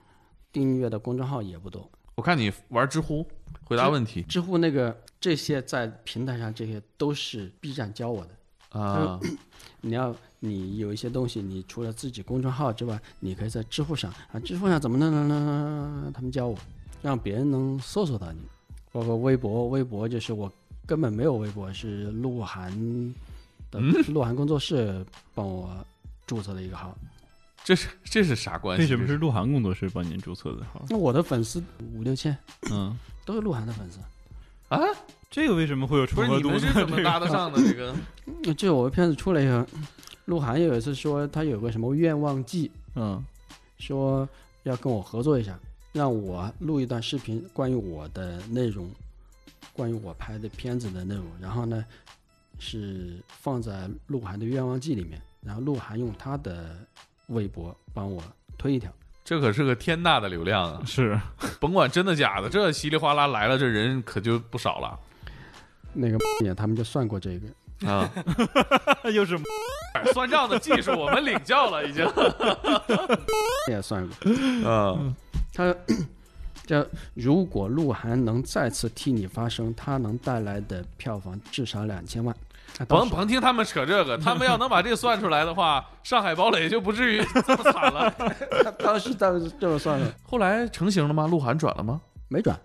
[0.52, 1.88] 订阅的公众号也不多。
[2.16, 3.24] 我看你玩知乎，
[3.64, 4.22] 回答问题。
[4.22, 9.20] 知乎那个这些在平台上，这些都是 B 站教我的啊。
[9.82, 16.58] 你要你有一些东西，你除了自己公众号之外，你可以在知乎上啊，知乎上怎么能能能，他们教我，
[17.00, 18.40] 让别人能搜索到你。
[18.90, 20.52] 包括微博，微博就是我
[20.90, 22.68] 根本没有微博，是鹿晗
[23.70, 23.78] 的
[24.08, 25.86] 鹿晗工作室帮我
[26.26, 26.98] 注册的一个号。
[27.62, 28.82] 这是这是啥关系？
[28.82, 30.84] 为什么是鹿晗工作室帮您注册的号？
[30.88, 31.62] 那我的粉丝
[31.94, 32.36] 五六千，
[32.72, 34.00] 嗯，都是鹿晗的粉丝
[34.68, 34.80] 啊。
[35.30, 36.58] 这个为什么会有重合度？
[36.58, 37.62] 是怎么搭得上的？
[37.62, 37.94] 这个，
[38.54, 39.64] 就我的片子出来以后，
[40.24, 43.24] 鹿晗有一次说他有个什么愿望季，嗯，
[43.78, 44.28] 说
[44.64, 45.56] 要跟我合作一下，
[45.92, 48.90] 让我录一段视频，关于我的内容，
[49.80, 51.84] 关于我拍的片子的内容，然后呢
[52.58, 56.76] 是放在鹿晗的愿望季里面，然后鹿晗用他的。
[57.30, 58.20] 微博帮我
[58.58, 60.82] 推一条，这可是个天大的流量啊！
[60.84, 61.16] 是，
[61.60, 64.98] 甭管真的假的，这稀里哗啦来了，这人可就不少了。
[65.92, 66.18] 那个
[66.56, 68.10] 他们就算过这个啊，
[69.14, 69.38] 又是
[70.12, 72.04] 算账的技术，我们领教了，已经
[73.68, 74.98] 也算过啊。
[75.54, 75.72] 他
[76.70, 82.32] 这如果鹿晗能再次替你发声，他能带来的票房至少两千万。
[82.86, 88.14] 甭甭听他们扯这个， 他们要能把这个算出来的话，上海堡垒就不至于这么惨了。
[88.78, 91.26] 当时当时这么算的，后来成型了吗？
[91.26, 92.00] 鹿晗转了吗？
[92.28, 92.56] 没转，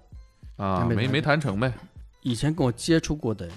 [0.57, 1.73] 啊，没没谈成呗。
[2.21, 3.49] 以前跟我接触过的，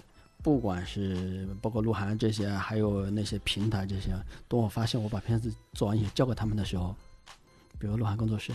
[0.43, 4.13] 不管是包括鹿晗这些，还有那些平台这些，
[4.49, 6.97] 等我发现我把片子做完以后交给他们的时候，
[7.79, 8.53] 比如鹿晗工作室，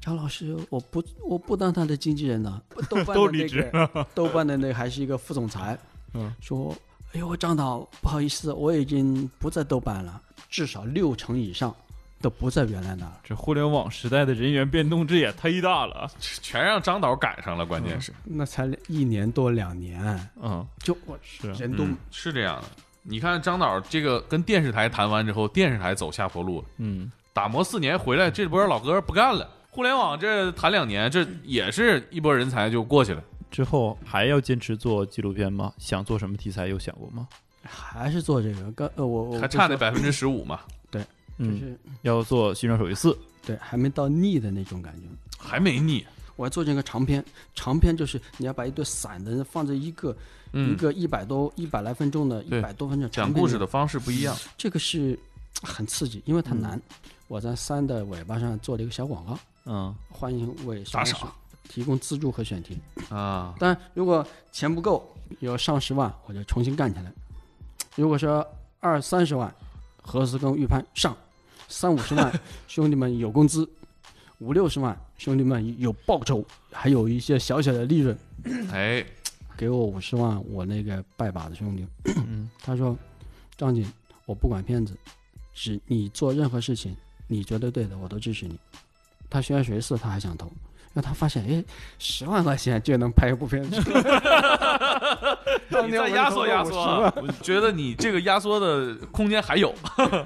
[0.00, 5.78] 张老师，我不我不当他的经纪人了，豆瓣 的那个豆瓣的那个还是一个副总裁，
[6.14, 6.76] 嗯，说。
[7.12, 10.20] 哎呦，张导，不好意思，我已经不在豆瓣了，
[10.50, 11.72] 至少六成以上
[12.20, 13.12] 都不在原来那儿。
[13.22, 22.64] 这互联网时代的人员变动这也忒大了，全让张导赶上了，关键是那才一年多两年，嗯，就我是人都是这样的。
[23.04, 33.20] 你看张导这个跟电视台谈完之后，电视台走下坡路，嗯，打磨四年回来，这波老哥不干了，互联网这谈两年，这也是一波人才就过去了。
[33.50, 35.72] 之后还要坚持做纪录片吗？
[35.78, 37.26] 想做什么题材有想过吗？
[37.64, 38.70] 还是做这个？
[38.70, 40.60] 刚呃，我我还差那百分之十五嘛？
[40.92, 41.06] 对，就
[41.38, 43.10] 嗯，要做《寻找手艺四》。
[43.44, 46.06] 对，还没到腻的那种感觉，还没腻。
[46.36, 47.24] 我要做这个长篇，
[47.56, 50.16] 长篇就是你要把一堆散的人放在一个
[50.52, 55.18] 一个一百多一百来分钟的一百多分钟讲故事的方式不一样，这个是
[55.62, 56.80] 很刺激，因为它难。
[57.26, 61.32] 我在三的尾巴上做了一个小广告，嗯，欢迎为打赏。
[61.66, 62.78] 提供资助和选题。
[63.08, 67.10] 啊，但如果钱不够，有上十万我就重新干起来。
[67.96, 68.46] 如果说
[68.80, 69.52] 二三十万，
[70.02, 71.16] 何时跟预判上，
[71.66, 72.30] 三五十万
[72.68, 73.66] 兄弟们有工资，
[74.38, 78.16] 五六十万兄弟们有报酬，还有一些小小的利润。
[78.70, 79.04] 哎，
[79.56, 81.86] 给我五十万，我那个拜把子兄弟，
[82.62, 82.94] 他说
[83.56, 83.90] 张景，
[84.26, 84.94] 我不管骗子，
[85.54, 86.94] 只你做任何事情，
[87.26, 88.58] 你觉得对的，我都支持你。
[89.34, 90.48] 他学完学四，他还想投。
[90.92, 91.64] 那他发现，哎，
[91.98, 93.82] 十万块钱就能拍一部片子，
[95.84, 99.74] 你再压缩压缩，我觉得你这个压缩的空间还有，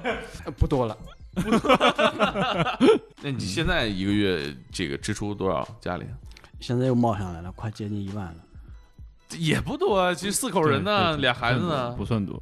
[0.59, 0.95] 不多了。
[3.23, 5.67] 那你现在一个月这个支出多少？
[5.81, 6.05] 家里
[6.59, 8.35] 现在又冒上来了，快接近一万了，
[9.39, 10.13] 也不多。
[10.13, 12.39] 其实四口人呢，俩孩子呢，不算多。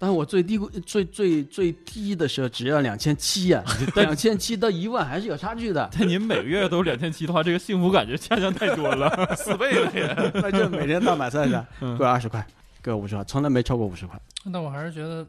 [0.00, 3.62] 但是我最低最最最低的时候只要两千七呀，
[3.94, 5.90] 两千七到一万还是有差距的。
[5.92, 10.06] 但您每个月都两千七的话，这个幸福感就下降太多了， 四倍了也。
[10.40, 11.54] 那就每天大买菜去，
[11.98, 12.46] 各二十块，
[12.80, 14.18] 各五十块，从来没超过五十块。
[14.46, 15.26] 那我还是觉得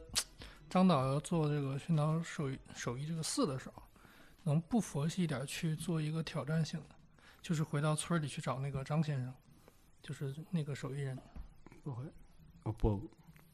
[0.69, 3.84] 张导要做这个寻找手艺手艺这个四的时候，
[4.43, 6.95] 能不佛系一点去做一个挑战性的，
[7.41, 9.34] 就是回到村里去找那个张先生，
[10.01, 11.17] 就是那个手艺人。
[11.84, 12.05] 不会，
[12.63, 13.01] 我不，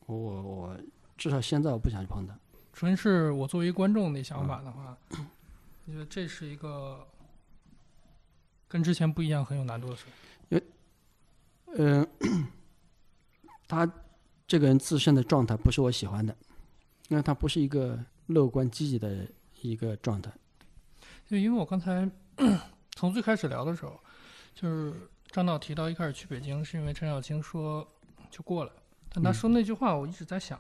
[0.06, 0.78] 我我我
[1.18, 2.38] 至少现在我不想去碰他。
[2.74, 7.08] 纯是我作为观众的想法的话，我觉得这是一个
[8.68, 10.06] 跟之前不一样、很有难度的事。
[10.50, 10.64] 因为，
[11.78, 12.08] 嗯，
[13.68, 13.92] 他
[14.46, 16.36] 这个人自身的状态不是我喜欢的，
[17.10, 19.28] 因为他不是一个乐观积极的
[19.62, 20.32] 一个状态。
[21.28, 22.10] 就因为我刚才
[22.96, 24.00] 从最开始聊的时候，
[24.54, 27.86] 就是张导提到一开始去北京是因为陈小青说
[28.30, 28.72] 就过来，
[29.10, 30.60] 但他说那句话我一直在想，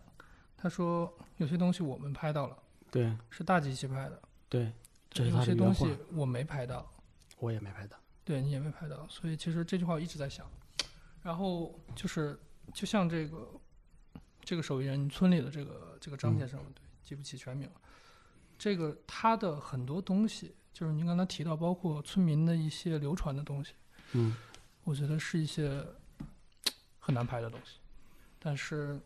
[0.58, 2.58] 他说有些东西我们拍到了，
[2.92, 4.74] 对，是大机器拍的，对，
[5.10, 6.92] 这是有些东西我没拍到，
[7.38, 7.96] 我也没拍到。
[8.26, 10.46] 对你也没拍到，所以其实这句话我一直在想。
[11.22, 12.38] 然后就是
[12.74, 13.50] 就像这个
[14.42, 17.76] 这个手艺人村里的这个这个张先生，对，记不起全名了。
[18.58, 23.74] 这个他的很多东西，就是您刚才提到，包括村民的一些流传的东西，
[24.12, 24.36] 嗯，
[24.84, 25.86] 我觉得是一些
[27.00, 27.78] 很难拍的东西，
[28.40, 29.00] 但是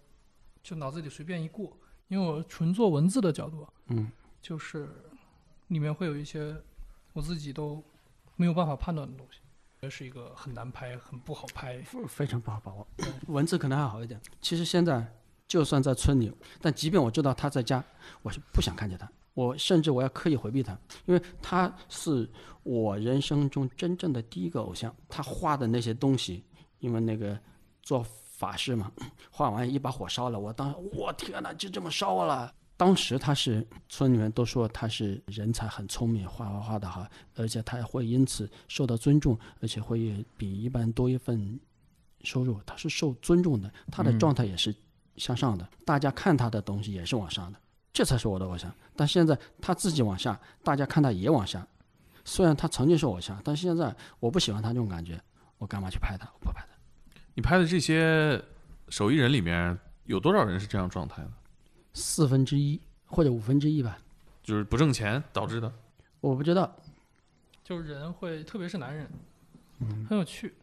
[0.64, 1.76] 就脑子里随便一过，
[2.08, 4.90] 因为我纯做文字的角度，嗯，就是
[5.68, 6.56] 里面会有一些
[7.14, 7.84] 我自己都
[8.36, 9.40] 没有办法判断的东西，
[9.82, 11.82] 这是一个很难拍、很不好拍。
[11.82, 12.88] 非非常不好把握。
[13.28, 14.20] 文字可能还好一点。
[14.42, 15.06] 其实现在
[15.48, 16.32] 就算在村里，
[16.62, 17.84] 但即便我知道他在家，
[18.22, 19.12] 我是不想看见他。
[19.34, 22.30] 我甚至我要刻意回避他，因为他是
[22.64, 24.94] 我人生中真正的第一个偶像。
[25.08, 26.44] 他画的那些东西，
[26.80, 27.40] 因为那个
[27.82, 28.06] 做
[28.42, 28.92] 法师嘛，
[29.30, 32.52] 画完一把火烧了，我当时我天哪，就这么烧了。
[32.76, 41.60] 当时他是村里面都说他是人才，很聪明，画画画的好，而且他会因此受到尊重，而且会比一般多一份
[42.24, 42.60] 收入。
[42.66, 44.76] 他是受尊重的，他的状态也是
[45.18, 47.60] 向上的，大家看他的东西也是往上的，
[47.94, 48.74] 这才是我的偶像。
[48.96, 51.68] 但现在他自己往下，大家看他也往下。
[52.26, 55.22] 虽然他曾经是偶像，但现在我不喜欢他这种感觉，
[55.60, 56.28] 我干嘛去拍他？
[56.34, 56.71] 我不拍他。
[57.42, 58.40] 你拍的这些
[58.90, 61.32] 手艺人里面有多少人是这样状态的？
[61.92, 63.98] 四分之一或者五分之一吧，
[64.44, 65.74] 就是不挣钱导致的。
[66.20, 66.72] 我不知道。
[67.64, 69.10] 就是人会，特别是男人，
[70.08, 70.54] 很有趣。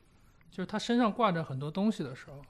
[0.53, 2.41] 就是他身上挂着很多东西的时候，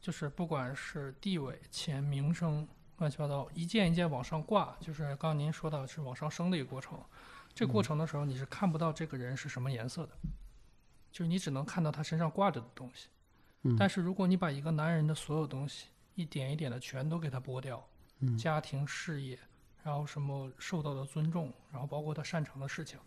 [0.00, 4.74] 就是不管是地位、钱、名声，乱七八糟，一件一件往上挂。
[4.80, 6.98] 就是刚刚您说到是往上升的一个过程。
[7.54, 10.12] 这个过程的时候，你是看不到这个人是什么颜色的，
[11.12, 13.08] 就是你只能看到他身上挂着的东西。
[13.78, 17.86] 但是如果你把一个男人的所有东西一点一点的全都给他剥掉，
[18.38, 19.38] 家庭、事业，
[19.82, 22.98] 然后什么受到的尊重，然后包括他擅长的事情，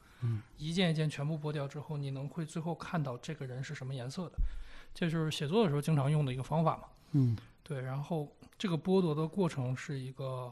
[0.57, 4.37] 一件一件全部剥掉之后，你能会最后看到这个人是什么颜色的，
[4.93, 6.83] 这就是写作的时候经常用的一个方法嘛。
[7.11, 10.51] 嗯，对，然后这个剥夺的过程是一个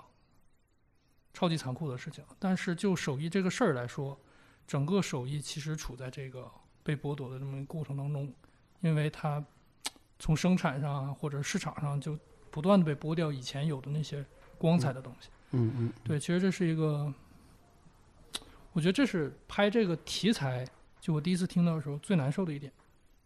[1.34, 4.20] 超级残酷的事情，但是就手艺这个事儿来说，
[4.68, 6.50] 整个手艺其实处在这个
[6.84, 8.32] 被剥夺的这么一个过程当中，
[8.82, 9.44] 因为它
[10.22, 12.18] 从生产上啊或者市场上就
[12.52, 14.24] 不断的被剥掉以前有的那些
[14.60, 15.30] 光彩的东西。
[15.50, 17.12] 嗯嗯，对，其实这是一个，
[18.72, 20.64] 我觉得这是拍这个题材，
[21.00, 22.72] 就我第一次听到的时候最难受的一点，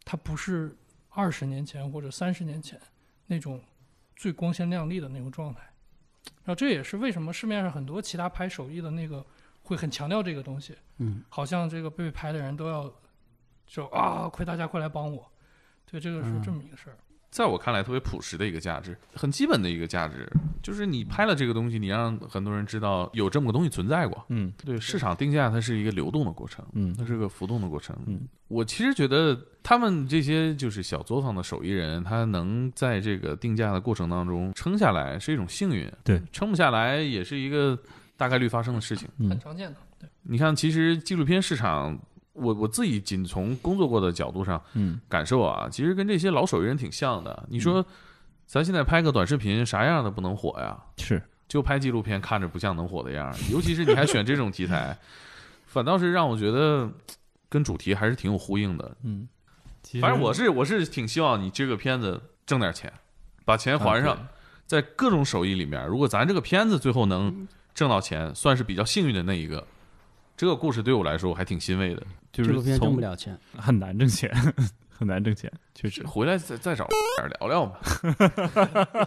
[0.05, 0.73] 它不是
[1.09, 2.79] 二十年前或者三十年前
[3.27, 3.61] 那种
[4.15, 5.61] 最光鲜亮丽的那种状态。
[6.43, 9.23] 然后这也是为什么市面上很多其他拍手艺的那个
[9.63, 12.91] 会很强调这个东西，嗯，好像这个被拍的人都要
[13.67, 15.29] 就啊，快大家快来帮我，
[15.89, 16.97] 对，这个是这么一个事儿。
[17.31, 20.25] 在我看来，特别朴实的一个价值，很基本的一个价值，
[20.63, 24.25] 就是你拍了这个东西，你让很多人知道有这么个东西存在过。
[24.29, 27.93] 嗯，对，市场定价它是一个流动的过程，嗯它是个浮动的过程。
[28.05, 35.91] 嗯，我其实觉得他们这些就是小作坊的手艺人，他能在这个定价的过程当中撑下来，是一种幸运。
[36.05, 37.77] 对，撑不下来也是一个
[38.15, 39.09] 大概率发生的事情。
[39.17, 41.99] 嗯很常见的，对，你看，其实纪录片市场，
[42.35, 47.47] 我我自己仅从工作过的角度上嗯感受啊，其实跟这些老手艺人挺像的。
[47.49, 47.83] 你说，
[48.45, 50.77] 咱现在拍个短视频，啥样的不能火呀？
[50.97, 53.33] 是就拍纪录片，看着不像能火的样儿。
[53.51, 54.97] 尤其是你还选这种题材，
[55.65, 56.89] 反倒是让我觉得
[57.49, 58.95] 跟主题还是挺有呼应的。
[59.03, 59.27] 嗯，
[60.01, 62.93] 反正我是我是挺希望你这个片子挣点钱，
[63.43, 64.15] 把钱还上。
[64.15, 64.29] 啊
[64.67, 69.63] 在各种手艺里面，如果咱这个片子最后能挣到钱，算是比较幸运的那一个。
[70.35, 72.01] 这个故事对我来说我还挺欣慰的。
[72.43, 73.37] 就是纪录片挣从不了钱。
[73.57, 74.29] 很难挣钱，
[74.89, 76.05] 很难挣钱，确实。
[76.05, 77.79] 回来再再找点儿聊聊吧。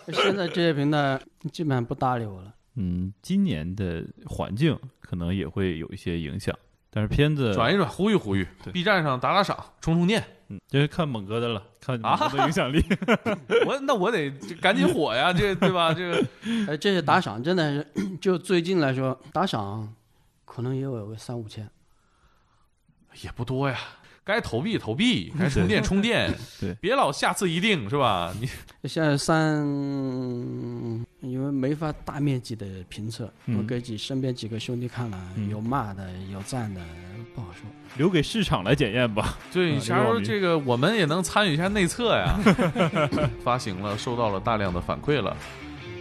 [0.13, 1.21] 现在这些平台
[1.53, 2.55] 基本上不搭理我了。
[2.77, 6.55] 嗯，今年的环境可能也会有一些影响，
[6.91, 10.25] 但是片子转一转，呼吁呼吁，B 站上打打赏，充充电。
[10.51, 12.83] 嗯，就是看猛哥的了，看猛哥的影响力。
[13.67, 14.31] 我那我得
[14.63, 15.93] 赶紧火呀，这对吧？
[15.93, 16.27] 这个，
[16.73, 19.93] 哎，这些打赏真的是， 就最近来说，打赏
[20.47, 21.69] 可能也有个三五千，
[23.23, 23.77] 也不多呀。
[24.25, 26.31] 该投币投币， 该充电充电，
[26.61, 28.31] 对， 别老下次一定是吧？
[28.83, 29.65] 你现在三，
[31.23, 35.19] 因为没法大面积的评测，我给几身边几个兄弟看了，
[35.51, 36.81] 有骂的，有赞的，
[37.35, 37.63] 不好说，
[37.97, 39.39] 留给市场来检验吧。
[39.51, 42.39] 对，假如这个我们也能参与一下内测呀，
[43.43, 45.35] 发行了，收到了大量的反馈了，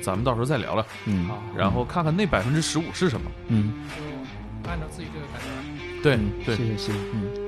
[0.02, 5.57] 咱们到时候再聊聊，嗯，然后看看那百分之十五是什么，嗯，就按照自己这个感觉。
[6.02, 7.47] 对对，谢谢谢谢，嗯。